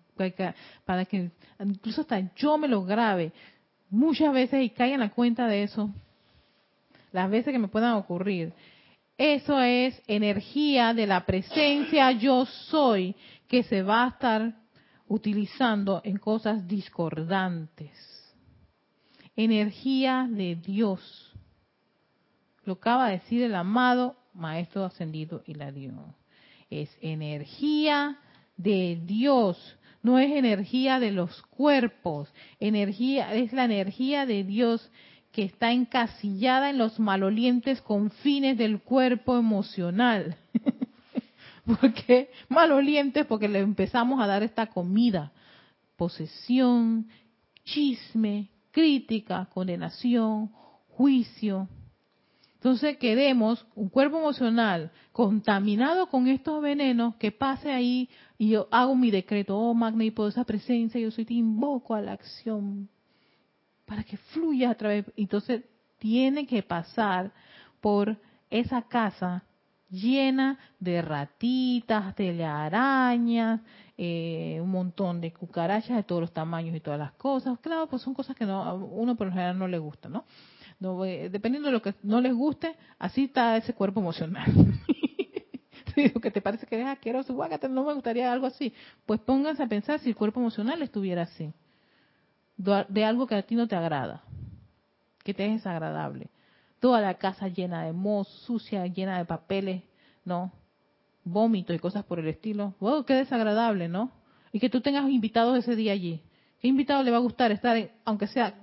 [0.84, 3.32] para que incluso hasta yo me lo grabe
[3.90, 5.90] muchas veces y caiga en la cuenta de eso,
[7.12, 8.52] las veces que me puedan ocurrir.
[9.16, 13.14] Eso es energía de la presencia yo soy
[13.48, 14.54] que se va a estar
[15.06, 17.92] utilizando en cosas discordantes.
[19.36, 21.32] Energía de Dios.
[22.64, 26.14] Lo acaba de decir el amado Maestro Ascendido Hilarión.
[26.70, 28.18] Es energía
[28.56, 32.32] de Dios, no es energía de los cuerpos.
[32.58, 34.90] Energía es la energía de Dios
[35.32, 40.36] que está encasillada en los malolientes confines del cuerpo emocional.
[41.64, 43.24] ¿Por qué malolientes?
[43.24, 45.32] Porque le empezamos a dar esta comida.
[45.96, 47.08] Posesión,
[47.64, 50.50] chisme, crítica, condenación,
[50.88, 51.66] juicio.
[52.54, 58.94] Entonces queremos un cuerpo emocional contaminado con estos venenos que pase ahí y yo hago
[58.94, 62.88] mi decreto, oh magna y poderosa presencia, yo soy te invoco a la acción
[63.92, 65.04] para que fluya a través.
[65.18, 65.64] Entonces
[65.98, 67.30] tiene que pasar
[67.82, 68.16] por
[68.48, 69.44] esa casa
[69.90, 73.60] llena de ratitas, telarañas,
[73.98, 77.58] eh, un montón de cucarachas de todos los tamaños y todas las cosas.
[77.58, 80.24] Claro, pues son cosas que no, uno por lo general no le gusta, ¿no?
[81.04, 84.46] Eh, dependiendo de lo que no les guste, así está ese cuerpo emocional.
[85.94, 87.36] si que te parece que es asqueroso,
[87.68, 88.72] no me gustaría algo así.
[89.04, 91.52] Pues pónganse a pensar si el cuerpo emocional estuviera así.
[92.88, 94.22] De algo que a ti no te agrada,
[95.24, 96.28] que te es desagradable.
[96.80, 99.82] Toda la casa llena de moho, sucia, llena de papeles,
[100.24, 100.52] ¿no?
[101.24, 102.74] Vómitos y cosas por el estilo.
[102.80, 104.10] Wow, qué desagradable, ¿no?
[104.52, 106.20] Y que tú tengas invitados ese día allí.
[106.60, 108.54] ¿Qué invitado le va a gustar estar, aunque sea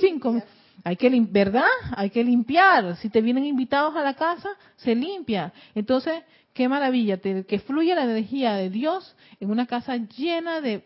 [0.00, 0.42] cinco,
[0.84, 1.64] hay que ¿verdad?
[1.96, 2.96] Hay que limpiar.
[2.96, 5.52] Si te vienen invitados a la casa, se limpia.
[5.74, 6.22] Entonces,
[6.58, 10.80] qué maravilla, que fluya la energía de Dios en una casa llena de,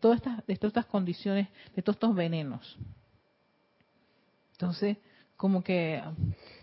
[0.00, 2.78] todas estas, de todas estas condiciones, de todos estos venenos.
[4.52, 4.96] Entonces,
[5.36, 6.02] como que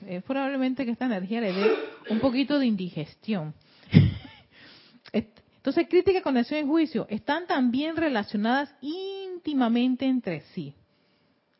[0.08, 1.72] eh, probablemente que esta energía le dé
[2.10, 3.54] un poquito de indigestión.
[5.14, 10.74] Entonces, crítica, condenación y juicio están también relacionadas íntimamente entre sí.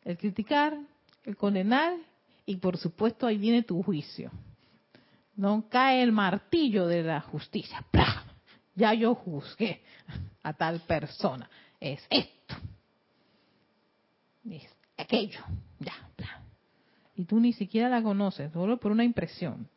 [0.04, 0.76] El criticar,
[1.22, 1.94] el condenar
[2.44, 4.32] y por supuesto ahí viene tu juicio.
[5.36, 7.84] No cae el martillo de la justicia.
[8.74, 9.82] Ya yo juzgué
[10.42, 11.48] a tal persona.
[11.80, 12.54] Es esto.
[14.48, 15.40] Es aquello.
[15.78, 15.94] Ya.
[17.14, 19.68] Y tú ni siquiera la conoces, solo por una impresión.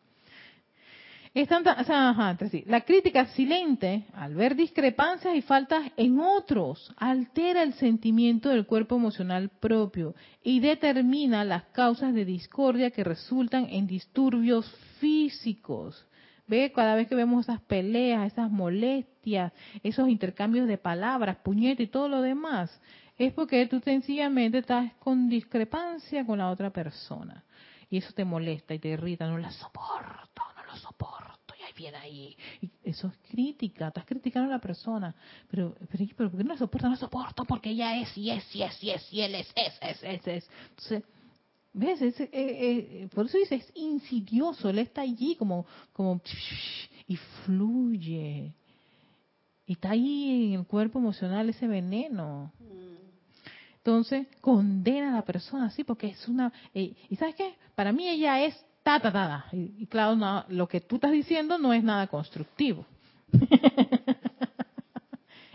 [2.66, 8.96] La crítica silente, al ver discrepancias y faltas en otros, altera el sentimiento del cuerpo
[8.96, 14.66] emocional propio y determina las causas de discordia que resultan en disturbios
[15.02, 16.08] físicos.
[16.48, 19.52] Ve, cada vez que vemos esas peleas, esas molestias,
[19.84, 22.82] esos intercambios de palabras, puñete y todo lo demás,
[23.18, 27.44] es porque tú sencillamente estás con discrepancia con la otra persona.
[27.90, 31.25] Y eso te molesta y te irrita, no la soporto, no lo soporto
[31.76, 32.38] viene ahí.
[32.84, 35.16] Eso es crítica, estás criticando a la persona.
[35.50, 36.88] Pero, pero, pero ¿por qué no la soporta?
[36.88, 39.48] No la soporto porque ella es, y es, y es, y es, y él es,
[39.56, 40.28] es, es, es.
[40.28, 40.50] es.
[40.70, 41.04] Entonces,
[41.74, 42.02] ¿ves?
[42.02, 46.22] Es, eh, eh, por eso dice, es insidioso, él está allí como, como,
[47.08, 48.54] y fluye.
[49.68, 52.52] Y está ahí en el cuerpo emocional ese veneno.
[53.78, 56.52] Entonces, condena a la persona, sí, porque es una...
[56.74, 57.56] Eh, ¿Y sabes qué?
[57.76, 58.56] Para mí ella es
[58.86, 59.46] ta, ta, ta.
[59.52, 62.86] Y, claro, no, lo que tú estás diciendo no es nada constructivo.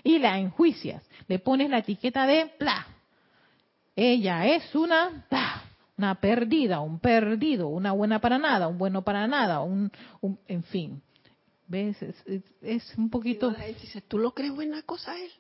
[0.05, 2.87] y la enjuicias, le pones la etiqueta de pla.
[3.95, 5.25] Ella es una
[5.97, 9.93] una perdida, un perdido, una buena para nada, un bueno para nada, un,
[10.49, 11.03] en fin.
[11.69, 11.99] ¿Ves?
[12.63, 13.55] Es, un poquito...
[14.09, 15.31] ¿tú lo crees buena cosa él?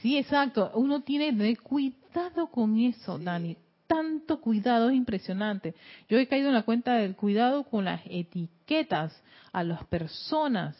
[0.00, 0.70] Sí, exacto.
[0.74, 3.56] Uno tiene de cuidado con eso, Dani
[3.86, 5.74] tanto cuidado, es impresionante.
[6.08, 9.22] Yo he caído en la cuenta del cuidado con las etiquetas
[9.52, 10.76] a las personas.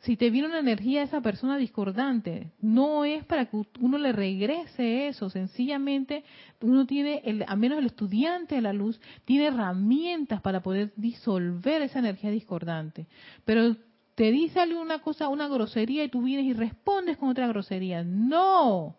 [0.00, 4.10] Si te viene una energía de esa persona discordante, no es para que uno le
[4.10, 6.24] regrese eso, sencillamente
[6.60, 11.82] uno tiene, el, al menos el estudiante de la luz, tiene herramientas para poder disolver
[11.82, 13.06] esa energía discordante.
[13.44, 13.76] Pero
[14.16, 18.02] te dice alguna cosa, una grosería y tú vienes y respondes con otra grosería.
[18.02, 18.96] No,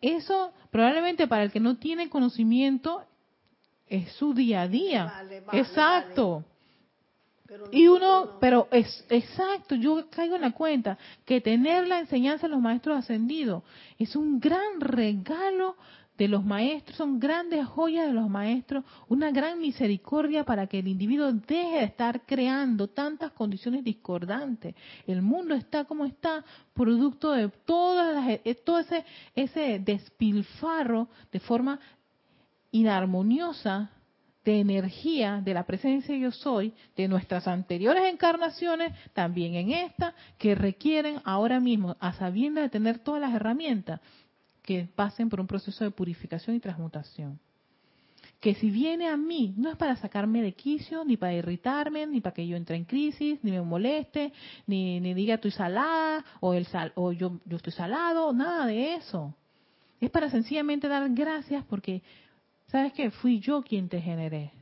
[0.00, 3.02] eso probablemente para el que no tiene conocimiento
[3.86, 5.12] es su día a día.
[5.52, 6.44] exacto.
[7.70, 12.52] y uno, pero es exacto, yo caigo en la cuenta que tener la enseñanza de
[12.52, 13.62] los maestros ascendidos
[13.98, 15.76] es un gran regalo
[16.16, 20.88] de los maestros, son grandes joyas de los maestros, una gran misericordia para que el
[20.88, 24.74] individuo deje de estar creando tantas condiciones discordantes.
[25.06, 26.44] El mundo está como está,
[26.74, 29.04] producto de todas las, eh, todo ese,
[29.34, 31.78] ese despilfarro de forma
[32.70, 33.90] inarmoniosa
[34.44, 40.54] de energía de la presencia yo soy, de nuestras anteriores encarnaciones, también en esta, que
[40.54, 44.00] requieren ahora mismo, a sabiendas de tener todas las herramientas,
[44.66, 47.38] que pasen por un proceso de purificación y transmutación.
[48.40, 52.20] Que si viene a mí, no es para sacarme de quicio, ni para irritarme, ni
[52.20, 54.32] para que yo entre en crisis, ni me moleste,
[54.66, 58.96] ni, ni diga estoy salada, o, el sal, o yo, yo estoy salado, nada de
[58.96, 59.34] eso.
[60.00, 62.02] Es para sencillamente dar gracias porque,
[62.66, 63.10] ¿sabes qué?
[63.10, 64.52] Fui yo quien te generé.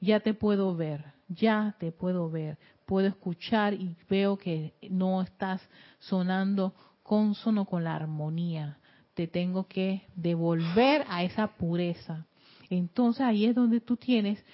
[0.00, 2.56] Ya te puedo ver, ya te puedo ver,
[2.86, 5.60] puedo escuchar y veo que no estás
[5.98, 6.72] sonando
[7.06, 8.78] consono con la armonía.
[9.14, 12.26] Te tengo que devolver a esa pureza.
[12.68, 14.44] Entonces ahí es donde tú tienes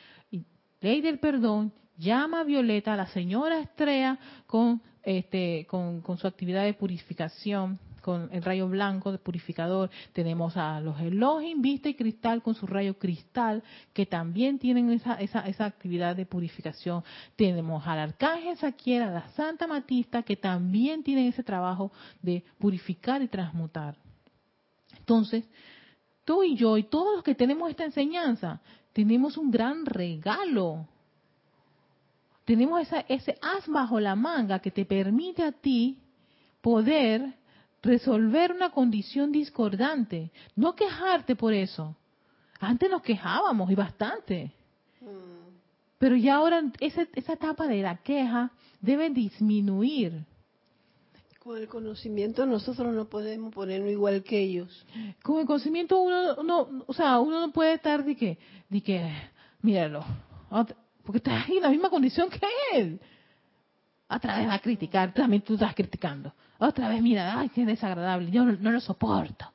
[0.83, 6.27] ley del perdón, llama a Violeta, a la señora Estrella, con, este, con, con su
[6.27, 9.91] actividad de purificación, con el rayo blanco de purificador.
[10.13, 13.63] Tenemos a los Elohim, vista y cristal con su rayo cristal,
[13.95, 17.03] que también tienen esa, esa, esa actividad de purificación.
[17.37, 23.29] Tenemos al arcángel Saquiera, la Santa Matista, que también tienen ese trabajo de purificar y
[23.29, 23.97] transmutar.
[24.99, 25.49] Entonces,
[26.25, 28.61] tú y yo y todos los que tenemos esta enseñanza,
[28.93, 30.87] tenemos un gran regalo.
[32.45, 35.99] Tenemos esa, ese as bajo la manga que te permite a ti
[36.61, 37.35] poder
[37.83, 41.97] resolver una condición discordante, no quejarte por eso.
[42.61, 44.53] Antes nos quejábamos y bastante.
[45.01, 45.33] Mm.
[45.99, 50.25] Pero ya ahora esa, esa etapa de la queja debe disminuir.
[51.41, 54.87] Con el conocimiento nosotros no podemos ponernos igual que ellos.
[55.25, 59.13] Con el conocimiento uno, o sea, uno no puede estar de que, de que,
[59.61, 60.05] míralo,
[61.03, 62.41] porque estás en la misma condición que
[62.75, 63.01] él.
[64.15, 66.35] Otra vez va a criticar, también tú estás criticando.
[66.59, 69.47] Otra vez, mira, ay, qué desagradable, yo no, lo soporto.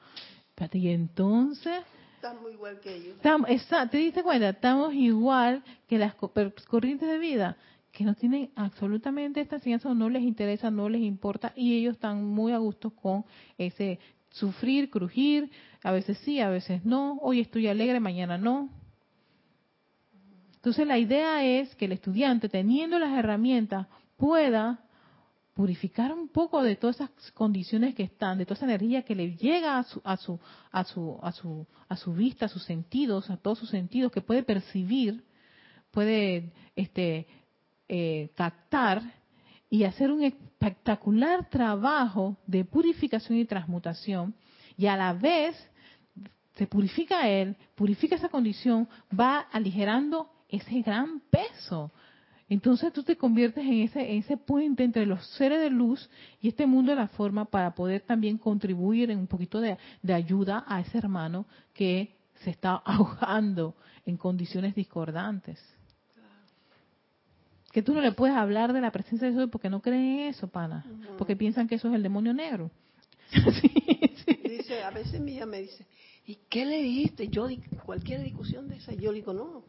[0.73, 1.83] y entonces...
[2.15, 3.17] Estamos igual que ellos.
[3.91, 4.49] ¿Te diste cuenta?
[4.49, 7.55] Estamos igual que las corrientes de vida
[7.91, 12.23] que no tienen absolutamente esta enseñanza, no les interesa, no les importa, y ellos están
[12.23, 13.25] muy a gusto con
[13.57, 13.99] ese
[14.29, 15.49] sufrir, crujir,
[15.83, 18.69] a veces sí, a veces no, hoy estoy alegre, mañana no.
[20.55, 23.87] Entonces la idea es que el estudiante, teniendo las herramientas,
[24.17, 24.83] pueda
[25.53, 29.35] purificar un poco de todas esas condiciones que están, de toda esa energía que le
[29.35, 30.39] llega a su, a su,
[30.71, 34.21] a su, a su, a su vista, a sus sentidos, a todos sus sentidos, que
[34.21, 35.23] puede percibir,
[35.89, 37.25] puede este,
[37.87, 39.01] eh, captar
[39.67, 44.35] y hacer un espectacular trabajo de purificación y transmutación,
[44.77, 45.55] y a la vez
[46.55, 48.87] se purifica él, purifica esa condición,
[49.17, 51.91] va aligerando ese gran peso
[52.49, 56.09] entonces tú te conviertes en ese, ese puente entre los seres de luz
[56.41, 59.77] y este mundo de la forma para poder también contribuir en un poquito de,
[60.13, 63.75] ayuda a ese hermano que se está ahogando
[64.05, 65.61] en condiciones discordantes.
[67.73, 70.27] Que tú no le puedes hablar de la presencia de Dios porque no creen en
[70.29, 70.85] eso, pana.
[71.17, 72.71] Porque piensan que eso es el demonio negro.
[74.43, 75.85] Dice, a veces mi hija me dice,
[76.25, 77.27] ¿y qué le dijiste?
[77.27, 77.47] Yo,
[77.85, 79.63] cualquier discusión de esa, yo le digo, no,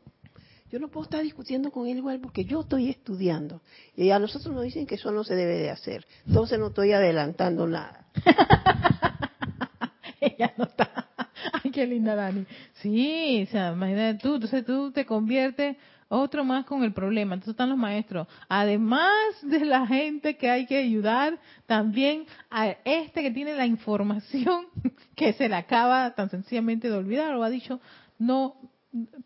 [0.71, 3.63] yo no puedo estar discutiendo con él igual porque yo estoy estudiando.
[3.97, 6.07] Y a nosotros nos dicen que eso no se debe de hacer.
[6.27, 8.07] Entonces no estoy adelantando nada.
[10.21, 11.09] Ella no está.
[11.53, 12.45] Ay, qué linda Dani.
[12.75, 15.77] Sí, o sea, imagínate tú, entonces tú te conviertes
[16.09, 17.35] otro más con el problema.
[17.35, 18.27] Entonces están los maestros.
[18.49, 19.13] Además
[19.43, 24.67] de la gente que hay que ayudar, también a este que tiene la información
[25.17, 27.81] que se le acaba tan sencillamente de olvidar o ha dicho,
[28.19, 28.57] no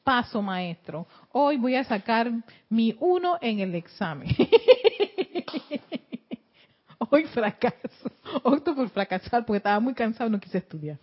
[0.02, 1.06] paso maestro.
[1.30, 2.30] Hoy voy a sacar
[2.68, 4.28] mi uno en el examen.
[7.10, 8.10] Hoy fracaso.
[8.42, 10.98] Opto por fracasar porque estaba muy cansado y no quise estudiar.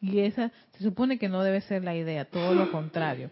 [0.00, 3.30] Y esa se supone que no debe ser la idea, todo lo contrario.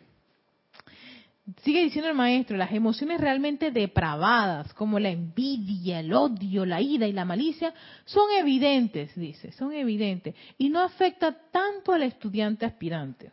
[1.62, 7.06] Sigue diciendo el maestro, las emociones realmente depravadas, como la envidia, el odio, la ira
[7.06, 7.72] y la malicia,
[8.04, 13.32] son evidentes, dice, son evidentes, y no afecta tanto al estudiante aspirante.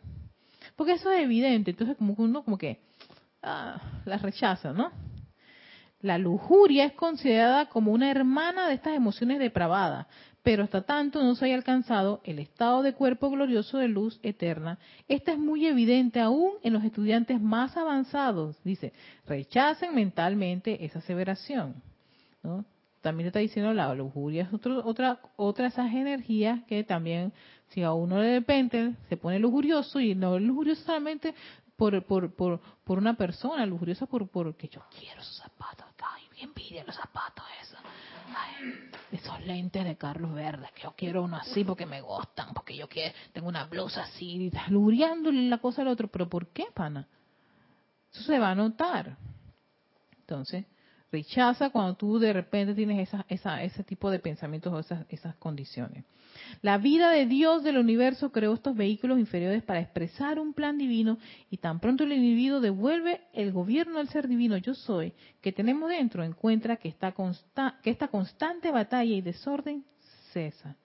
[0.76, 1.72] Porque eso es evidente.
[1.72, 2.78] Entonces, como que uno como que
[3.42, 4.92] ah, la rechaza, ¿no?
[6.00, 10.06] La lujuria es considerada como una hermana de estas emociones depravadas,
[10.42, 14.78] pero hasta tanto no se haya alcanzado el estado de cuerpo glorioso de luz eterna,
[15.08, 18.56] esta es muy evidente aún en los estudiantes más avanzados.
[18.62, 18.92] Dice,
[19.26, 21.82] rechacen mentalmente esa aseveración.
[22.44, 22.64] ¿no?
[23.00, 24.52] También está diciendo la lujuria es
[24.84, 27.32] otra, otra de esas energías que también
[27.68, 31.34] si a uno de repente se pone lujurioso y no lujurioso solamente
[31.76, 36.48] por, por, por, por una persona, lujuriosa por porque yo quiero esos zapatos, ay, bien
[36.48, 37.78] envidia los zapatos esos.
[39.12, 42.88] esos lentes de Carlos Verdes, que yo quiero uno así porque me gustan, porque yo
[42.88, 47.06] quiero, tengo una blusa así, y estás la cosa al otro, pero ¿por qué, pana?
[48.12, 49.16] Eso se va a notar.
[50.20, 50.64] Entonces,
[51.16, 56.04] rechaza cuando tú de repente tienes esa, esa, ese tipo de pensamientos o esas, condiciones.
[56.60, 61.16] La vida de Dios del universo creó estos vehículos inferiores para expresar un plan divino
[61.50, 65.88] y tan pronto el individuo devuelve el gobierno al ser divino yo soy que tenemos
[65.88, 67.14] dentro, encuentra que esta,
[67.82, 69.84] que esta constante batalla y desorden
[70.32, 70.76] cesa.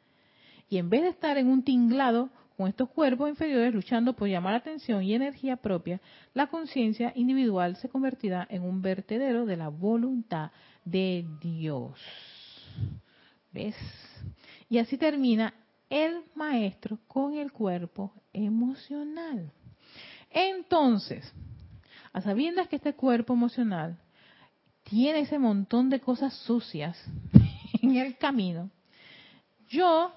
[0.69, 2.29] Y en vez de estar en un tinglado
[2.67, 6.01] estos cuerpos inferiores luchando por llamar atención y energía propia,
[6.33, 10.51] la conciencia individual se convertirá en un vertedero de la voluntad
[10.85, 11.99] de Dios.
[13.51, 13.75] ¿Ves?
[14.69, 15.53] Y así termina
[15.89, 19.51] el maestro con el cuerpo emocional.
[20.29, 21.33] Entonces,
[22.13, 23.97] a sabiendas que este cuerpo emocional
[24.83, 26.97] tiene ese montón de cosas sucias
[27.81, 28.69] en el camino,
[29.67, 30.11] yo,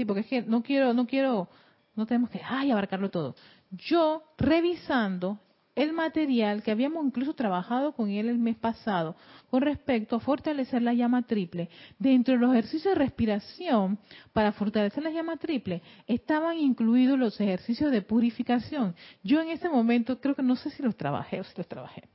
[0.00, 1.46] sí, porque es que no quiero, no quiero,
[1.94, 3.34] no tenemos que, ay, abarcarlo todo.
[3.70, 5.38] Yo, revisando
[5.74, 9.14] el material que habíamos incluso trabajado con él el mes pasado
[9.50, 11.68] con respecto a fortalecer la llama triple.
[11.98, 13.98] Dentro de los ejercicios de respiración
[14.32, 18.94] para fortalecer la llama triple estaban incluidos los ejercicios de purificación.
[19.22, 22.08] Yo en ese momento creo que no sé si los trabajé o si los trabajé.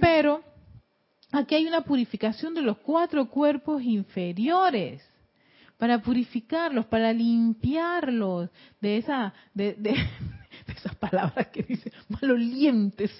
[0.00, 0.42] Pero
[1.32, 5.11] aquí hay una purificación de los cuatro cuerpos inferiores
[5.82, 8.48] para purificarlos, para limpiarlos
[8.80, 9.76] de esa de,
[10.68, 13.10] esas palabras que dice malolientes,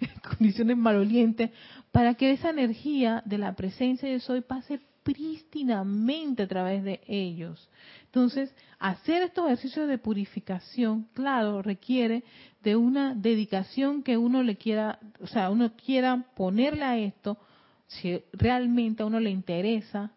[0.28, 1.52] condiciones malolientes,
[1.92, 7.70] para que esa energía de la presencia de soy pase prístinamente a través de ellos.
[8.06, 12.24] Entonces, hacer estos ejercicios de purificación, claro, requiere
[12.64, 17.38] de una dedicación que uno le quiera, o sea, uno quiera ponerle a esto,
[17.86, 20.10] si realmente a uno le interesa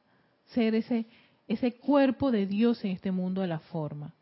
[0.54, 1.06] ser ese,
[1.48, 4.14] ese cuerpo de Dios en este mundo de la forma.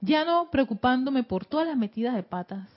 [0.00, 2.68] Ya no preocupándome por todas las metidas de patas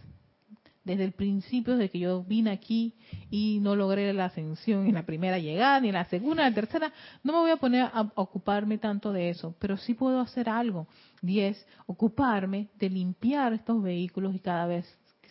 [0.90, 2.96] desde el principio de que yo vine aquí
[3.30, 6.56] y no logré la ascensión en la primera llegada, ni en la segunda, ni en
[6.56, 6.94] la tercera,
[7.24, 10.88] no me voy a poner a ocuparme tanto de eso, pero sí puedo hacer algo,
[11.22, 14.86] y es ocuparme de limpiar estos vehículos y cada vez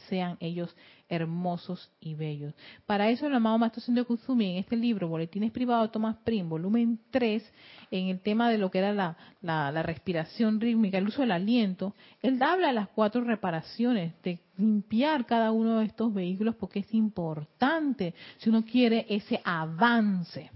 [0.08, 0.74] sean ellos
[1.08, 2.54] hermosos y bellos.
[2.86, 6.48] Para eso el amado Maestro Sendo Kusumi en este libro, Boletines Privados de Thomas Prim,
[6.48, 7.52] volumen 3,
[7.90, 11.94] en el tema de lo que era la, la, respiración rítmica, el uso del aliento,
[12.20, 16.92] él habla de las cuatro reparaciones, de limpiar cada uno de estos vehículos porque es
[16.92, 20.50] importante si uno quiere ese avance.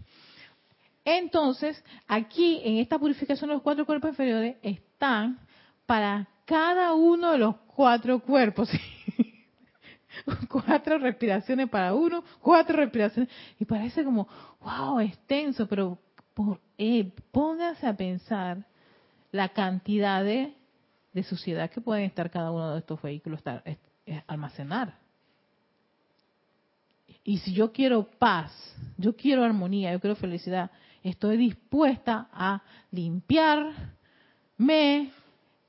[1.05, 5.41] Entonces, aquí en esta purificación de los cuatro cuerpos inferiores están
[5.87, 8.69] para cada uno de los cuatro cuerpos.
[10.49, 13.31] cuatro respiraciones para uno, cuatro respiraciones.
[13.59, 14.29] Y parece como,
[14.61, 15.99] wow, extenso, pero
[16.35, 18.67] por, eh, póngase a pensar
[19.31, 20.55] la cantidad de,
[21.13, 23.63] de, suciedad que pueden estar cada uno de estos vehículos estar,
[24.27, 24.95] almacenar.
[27.25, 28.53] Y si yo quiero paz,
[28.97, 30.71] yo quiero armonía, yo quiero felicidad,
[31.03, 33.77] estoy dispuesta a limpiarme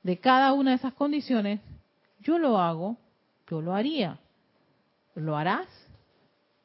[0.02, 1.60] de cada una de esas condiciones,
[2.20, 2.98] yo lo hago,
[3.48, 4.18] yo lo haría.
[5.14, 5.68] ¿Lo harás?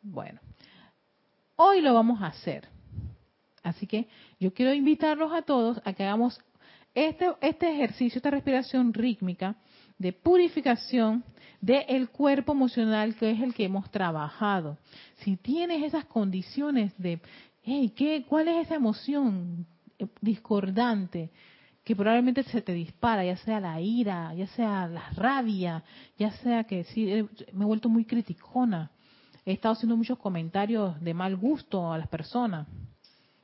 [0.01, 0.39] Bueno,
[1.55, 2.67] hoy lo vamos a hacer.
[3.63, 4.07] Así que
[4.39, 6.39] yo quiero invitarlos a todos a que hagamos
[6.95, 9.55] este, este ejercicio, esta respiración rítmica
[9.97, 11.23] de purificación
[11.61, 14.77] del cuerpo emocional que es el que hemos trabajado.
[15.17, 17.19] Si tienes esas condiciones de,
[17.63, 19.67] hey, ¿qué, ¿cuál es esa emoción
[20.21, 21.29] discordante?
[21.89, 25.83] Que probablemente se te dispara, ya sea la ira, ya sea la rabia,
[26.19, 28.91] ya sea que sí, me he vuelto muy criticona.
[29.43, 32.67] He estado haciendo muchos comentarios de mal gusto a las personas,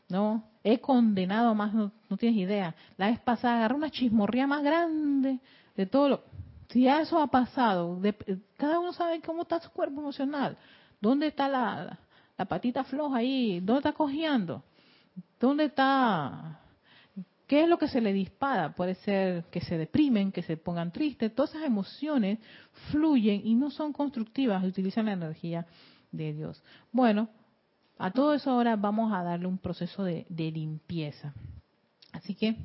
[0.10, 0.44] ¿no?
[0.64, 2.76] He condenado más, no, tienes idea.
[2.98, 5.40] La vez pasada agarré una chismorría más grande
[5.76, 6.24] de todo lo...
[6.70, 8.00] Si ya eso ha pasado,
[8.58, 10.56] cada uno sabe cómo está su cuerpo emocional.
[11.02, 11.98] ¿Dónde está la,
[12.38, 13.60] la patita floja ahí?
[13.60, 14.62] ¿Dónde está cojeando?
[15.40, 16.60] ¿Dónde está
[17.48, 18.74] ¿Qué es lo que se le dispara?
[18.74, 21.34] Puede ser que se deprimen, que se pongan tristes.
[21.36, 22.40] Todas esas emociones
[22.90, 25.68] fluyen y no son constructivas y utilizan la energía
[26.12, 26.64] de Dios.
[26.92, 27.30] Bueno,
[27.98, 31.34] a todo eso ahora vamos a darle un proceso de, limpieza.
[32.12, 32.56] Así que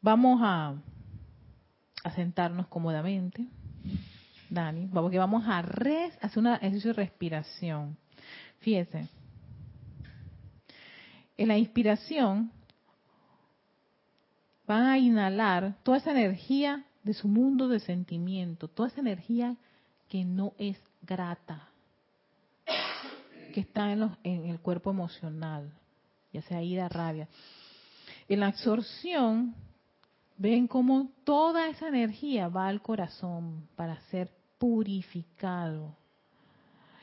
[0.00, 0.76] vamos a,
[2.14, 3.46] sentarnos cómodamente.
[4.50, 7.96] Dani, porque vamos a hacer un ejercicio de respiración.
[8.60, 9.08] Fíjense.
[11.36, 12.52] En la inspiración
[14.72, 19.54] van a inhalar toda esa energía de su mundo de sentimiento, toda esa energía
[20.08, 21.68] que no es grata,
[23.52, 25.70] que está en, en el cuerpo emocional,
[26.32, 27.28] ya sea ira, rabia.
[28.30, 29.54] En la absorción,
[30.38, 35.94] ven cómo toda esa energía va al corazón para ser purificado.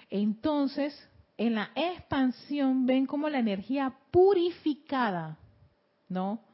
[0.10, 1.08] Entonces,
[1.38, 5.38] en la expansión, ven cómo la energía purificada,
[6.08, 6.49] ¿no?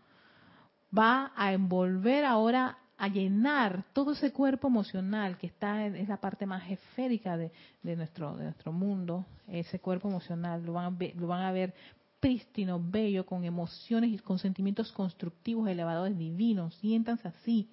[0.97, 6.17] Va a envolver ahora a llenar todo ese cuerpo emocional que está en, es la
[6.17, 7.51] parte más esférica de,
[7.83, 9.25] nuestro de nuestro mundo.
[9.47, 11.73] Ese cuerpo emocional lo van a ver, lo van a ver
[12.19, 16.73] prístino bello con emociones y con sentimientos constructivos elevadores divinos.
[16.75, 17.69] Siéntanse así.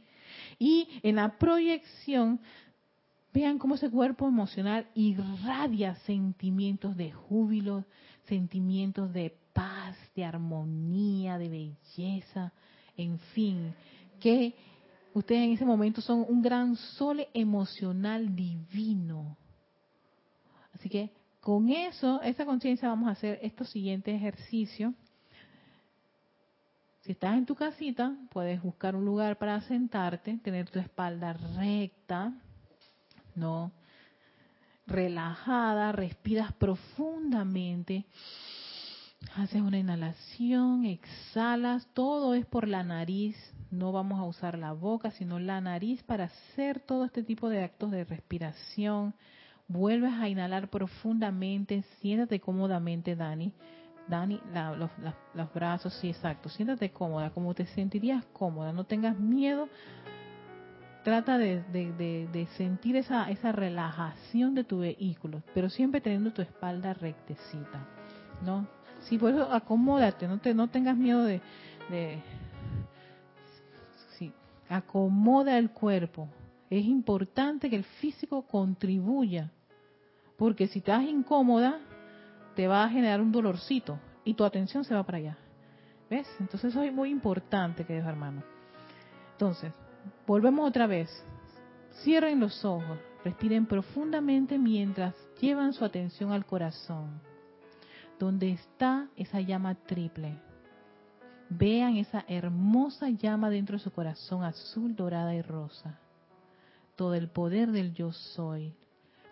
[0.58, 2.40] Y en la proyección
[3.32, 7.84] vean cómo ese cuerpo emocional irradia sentimientos de júbilo
[8.24, 12.52] sentimientos de paz de armonía de belleza
[12.96, 13.74] en fin,
[14.20, 14.54] que
[15.14, 19.36] Ustedes en ese momento son un gran sol emocional divino.
[20.74, 24.94] Así que con eso, esa conciencia, vamos a hacer estos siguientes ejercicios.
[27.02, 32.32] Si estás en tu casita, puedes buscar un lugar para sentarte, tener tu espalda recta,
[33.34, 33.72] ¿no?
[34.86, 38.06] Relajada, respiras profundamente,
[39.36, 43.36] haces una inhalación, exhalas, todo es por la nariz,
[43.70, 47.64] no vamos a usar la boca, sino la nariz para hacer todo este tipo de
[47.64, 49.14] actos de respiración.
[49.66, 53.54] Vuelves a inhalar profundamente, siéntate cómodamente, Dani.
[54.08, 54.40] Dani,
[55.34, 56.48] los, brazos, sí, exacto.
[56.50, 58.72] Siéntate cómoda, como te sentirías cómoda.
[58.72, 59.68] No tengas miedo.
[61.04, 67.86] Trata de, sentir esa, esa relajación de tu vehículo, pero siempre teniendo tu espalda rectecita,
[68.44, 68.68] ¿no?
[69.02, 71.40] Sí, por eso acomódate, no, te, no tengas miedo de,
[71.90, 72.22] de
[74.16, 74.32] sí,
[74.68, 76.28] acomoda el cuerpo.
[76.70, 79.50] Es importante que el físico contribuya,
[80.36, 81.78] porque si estás incómoda,
[82.54, 85.38] te va a generar un dolorcito y tu atención se va para allá.
[86.08, 86.26] ¿Ves?
[86.40, 88.44] Entonces eso es muy importante, queridos hermanos.
[89.32, 89.72] Entonces,
[90.26, 91.10] volvemos otra vez.
[92.02, 97.20] Cierren los ojos, respiren profundamente mientras llevan su atención al corazón,
[98.18, 100.38] donde está esa llama triple.
[101.48, 105.98] Vean esa hermosa llama dentro de su corazón azul, dorada y rosa.
[106.96, 108.74] Todo el poder del yo soy,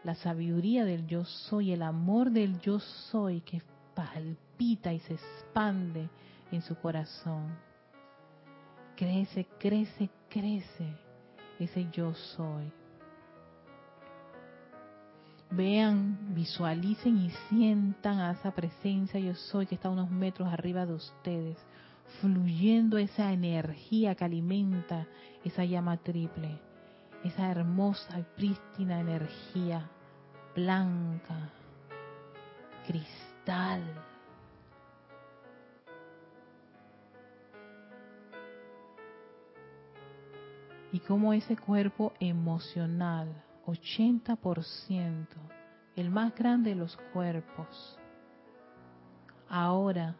[0.05, 3.63] la sabiduría del yo soy, el amor del yo soy que
[3.95, 6.09] palpita y se expande
[6.51, 7.57] en su corazón.
[8.97, 10.97] Crece, crece, crece
[11.59, 12.80] ese yo soy.
[15.51, 20.95] Vean, visualicen y sientan a esa presencia yo soy que está unos metros arriba de
[20.95, 21.57] ustedes,
[22.21, 25.07] fluyendo esa energía que alimenta
[25.45, 26.61] esa llama triple
[27.25, 29.89] esa hermosa y prístina energía
[30.55, 31.51] blanca,
[32.87, 33.83] cristal.
[40.93, 43.29] Y como ese cuerpo emocional,
[43.71, 45.27] 80%,
[45.97, 47.99] el más grande de los cuerpos,
[49.49, 50.17] ahora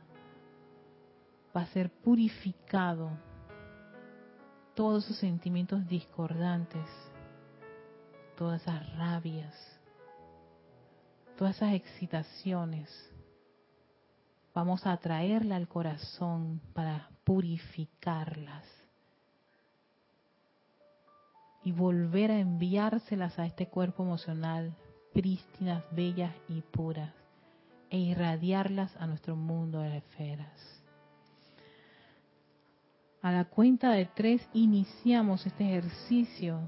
[1.57, 3.11] va a ser purificado
[4.75, 6.89] todos esos sentimientos discordantes,
[8.37, 9.55] todas esas rabias,
[11.37, 12.89] todas esas excitaciones.
[14.55, 18.80] Vamos a traerla al corazón para purificarlas
[21.63, 24.75] y volver a enviárselas a este cuerpo emocional
[25.13, 27.13] prístinas, bellas y puras
[27.91, 30.81] e irradiarlas a nuestro mundo de esferas.
[33.23, 36.61] A la cuenta de tres iniciamos este ejercicio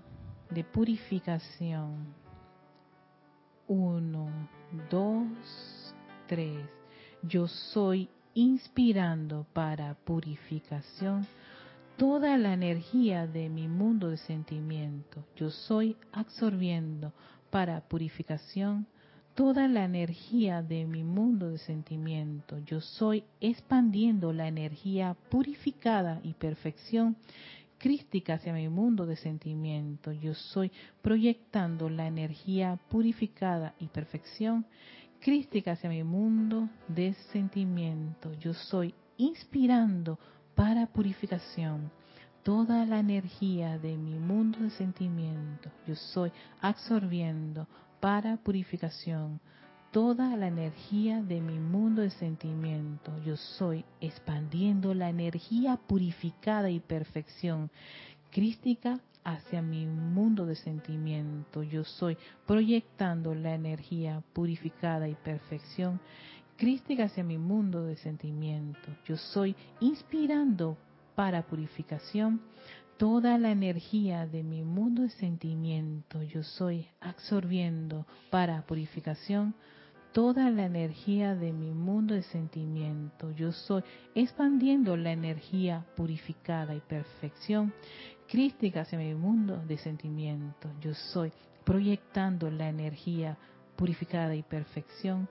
[0.50, 2.14] de purificación.
[3.68, 4.28] Uno,
[4.90, 5.94] dos,
[6.26, 6.58] tres.
[7.22, 11.26] Yo soy inspirando para purificación
[11.96, 15.24] toda la energía de mi mundo de sentimiento.
[15.36, 17.12] Yo soy absorbiendo
[17.50, 18.86] para purificación
[19.34, 22.58] toda la energía de mi mundo de sentimiento.
[22.58, 27.16] Yo soy expandiendo la energía purificada y perfección
[27.78, 30.12] crística hacia mi mundo de sentimiento.
[30.12, 30.70] Yo soy
[31.02, 34.66] proyectando la energía purificada y perfección
[35.20, 38.32] crística hacia mi mundo de sentimiento.
[38.34, 40.18] Yo soy inspirando
[40.54, 41.90] para purificación
[42.42, 45.70] toda la energía de mi mundo de sentimiento.
[45.86, 47.66] Yo soy absorbiendo
[48.00, 49.40] para purificación
[49.92, 53.12] toda la energía de mi mundo de sentimiento.
[53.24, 57.70] Yo soy expandiendo la energía purificada y perfección
[58.30, 61.62] crística hacia mi mundo de sentimiento.
[61.62, 66.00] Yo soy proyectando la energía purificada y perfección
[66.62, 68.88] crística hacia mi mundo de sentimiento.
[69.04, 70.76] Yo soy inspirando
[71.16, 72.40] para purificación
[72.98, 76.22] toda la energía de mi mundo de sentimiento.
[76.22, 79.56] Yo soy absorbiendo para purificación
[80.12, 83.32] toda la energía de mi mundo de sentimiento.
[83.32, 83.82] Yo soy
[84.14, 87.72] expandiendo la energía purificada y perfección
[88.28, 90.70] crística hacia mi mundo de sentimiento.
[90.80, 91.32] Yo soy
[91.64, 93.36] proyectando la energía
[93.74, 95.28] purificada y perfección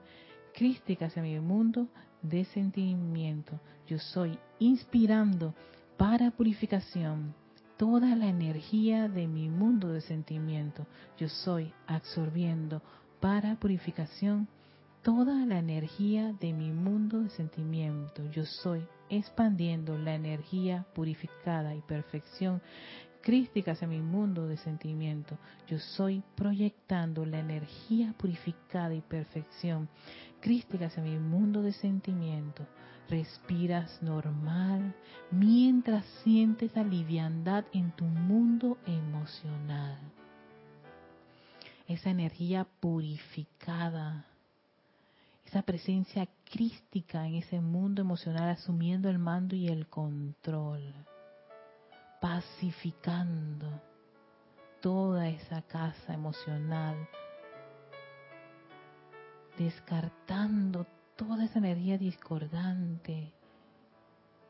[0.54, 1.88] crística hacia mi mundo
[2.22, 3.60] de sentimiento.
[3.86, 5.54] Yo soy inspirando
[5.96, 7.34] para purificación
[7.76, 10.86] toda la energía de mi mundo de sentimiento.
[11.18, 12.82] Yo soy absorbiendo
[13.20, 14.48] para purificación
[15.02, 18.30] toda la energía de mi mundo de sentimiento.
[18.30, 22.62] Yo soy expandiendo la energía purificada y perfección
[23.20, 25.38] crística hacia mi mundo de sentimiento.
[25.66, 29.88] Yo soy proyectando la energía purificada y perfección
[30.42, 32.66] crística hacia mi mundo de sentimiento.
[33.08, 34.94] Respiras normal
[35.30, 39.98] mientras sientes la liviandad en tu mundo emocional.
[41.86, 44.26] Esa energía purificada,
[45.46, 50.82] esa presencia crística en ese mundo emocional asumiendo el mando y el control,
[52.20, 53.82] pacificando
[54.80, 56.96] toda esa casa emocional,
[59.58, 60.86] descartando
[61.16, 63.32] toda esa energía discordante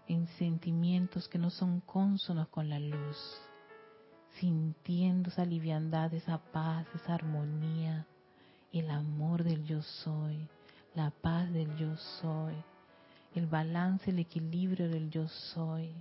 [0.06, 3.16] en sentimientos que no son cónsonos con la luz,
[4.40, 8.06] sintiendo esa liviandad, esa paz, esa armonía,
[8.72, 10.48] el amor del yo soy,
[10.94, 12.54] la paz del yo soy,
[13.34, 15.94] el balance, el equilibrio del yo soy.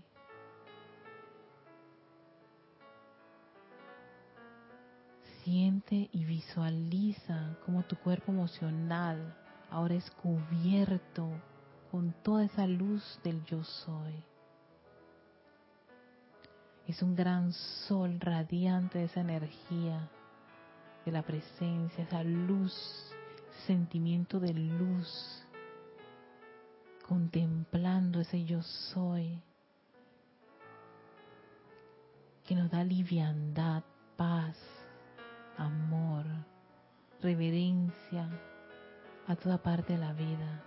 [5.43, 9.35] Siente y visualiza cómo tu cuerpo emocional
[9.71, 11.29] ahora es cubierto
[11.89, 14.23] con toda esa luz del yo soy.
[16.87, 20.09] Es un gran sol radiante de esa energía,
[21.05, 22.73] de la presencia, esa luz,
[23.65, 25.43] sentimiento de luz,
[27.07, 29.41] contemplando ese yo soy,
[32.45, 33.83] que nos da liviandad,
[34.17, 34.57] paz,
[35.65, 36.25] amor,
[37.21, 38.27] reverencia,
[39.27, 40.63] a toda parte de la vida,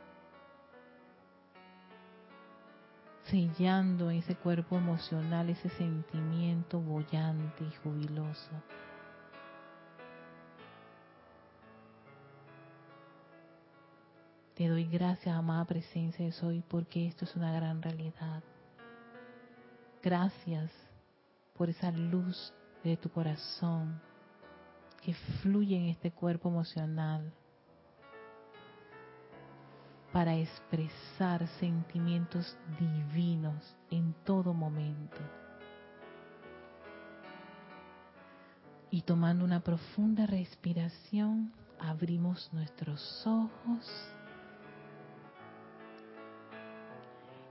[3.25, 8.51] sellando en ese cuerpo emocional ese sentimiento bollante y jubiloso.
[14.55, 18.43] Te doy gracias, amada presencia de soy, porque esto es una gran realidad.
[20.01, 20.71] Gracias
[21.55, 22.53] por esa luz
[22.85, 24.01] de tu corazón
[25.05, 27.31] que fluye en este cuerpo emocional
[30.13, 35.19] para expresar sentimientos divinos en todo momento.
[38.91, 43.91] Y tomando una profunda respiración, abrimos nuestros ojos.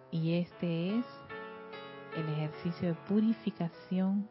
[0.10, 1.06] Y este es
[2.16, 4.28] el ejercicio de purificación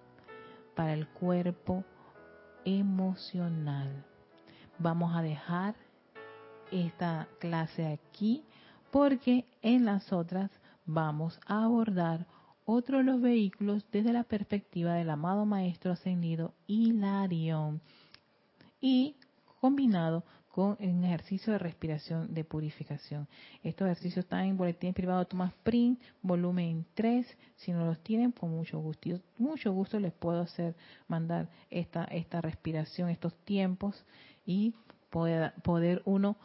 [0.74, 1.84] para el cuerpo
[2.64, 4.04] emocional.
[4.78, 5.74] Vamos a dejar
[6.70, 8.42] esta clase aquí
[8.90, 10.50] porque en las otras
[10.86, 12.26] vamos a abordar
[12.64, 17.80] otro de los vehículos desde la perspectiva del amado Maestro Ascendido Hilarión
[18.80, 19.16] y
[19.60, 23.26] combinado con un ejercicio de respiración de purificación.
[23.64, 27.26] Estos ejercicios están en Boletín Privado Tomás Print, volumen 3.
[27.56, 30.76] Si no los tienen, con mucho gusto, mucho gusto les puedo hacer
[31.08, 34.04] mandar esta, esta respiración, estos tiempos
[34.44, 34.74] y
[35.08, 36.36] poder, poder uno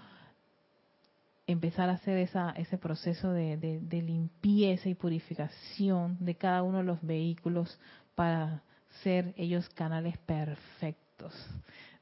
[1.48, 7.02] empezar a hacer esa, ese proceso de, limpieza y purificación de cada uno de los
[7.02, 7.80] vehículos
[8.16, 8.64] para
[9.04, 11.34] ser ellos canales perfectos.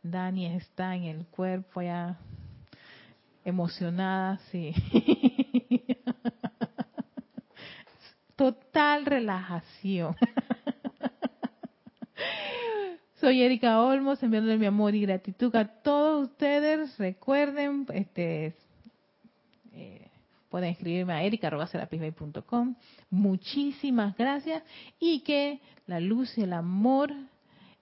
[0.05, 2.19] Dani está en el cuerpo ya
[3.43, 4.71] emocionada, sí.
[8.35, 10.15] Total relajación.
[13.19, 16.95] Soy Erika Olmos, enviándole mi amor y gratitud a todos ustedes.
[16.99, 18.53] Recuerden, este,
[19.73, 20.07] eh,
[20.49, 22.75] pueden escribirme a erica.com.
[23.09, 24.61] Muchísimas gracias
[24.99, 27.11] y que la luz y el amor,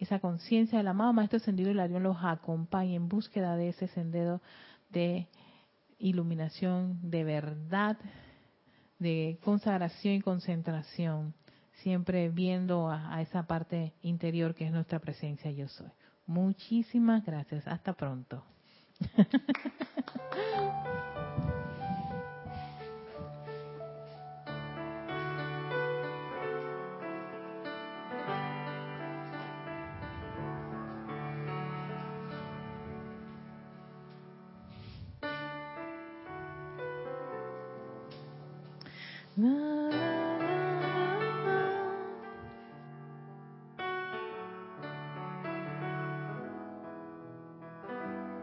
[0.04, 4.41] esa conciencia del amado Maestro Ascendido Hilarión los acompañe en búsqueda de ese sendero
[4.89, 5.28] de
[5.97, 7.97] iluminación, de verdad,
[8.99, 11.34] de consagración y concentración,
[11.82, 15.89] siempre viendo a esa parte interior que es nuestra presencia yo soy.
[16.26, 17.68] Muchísimas gracias.
[17.68, 18.43] Hasta pronto.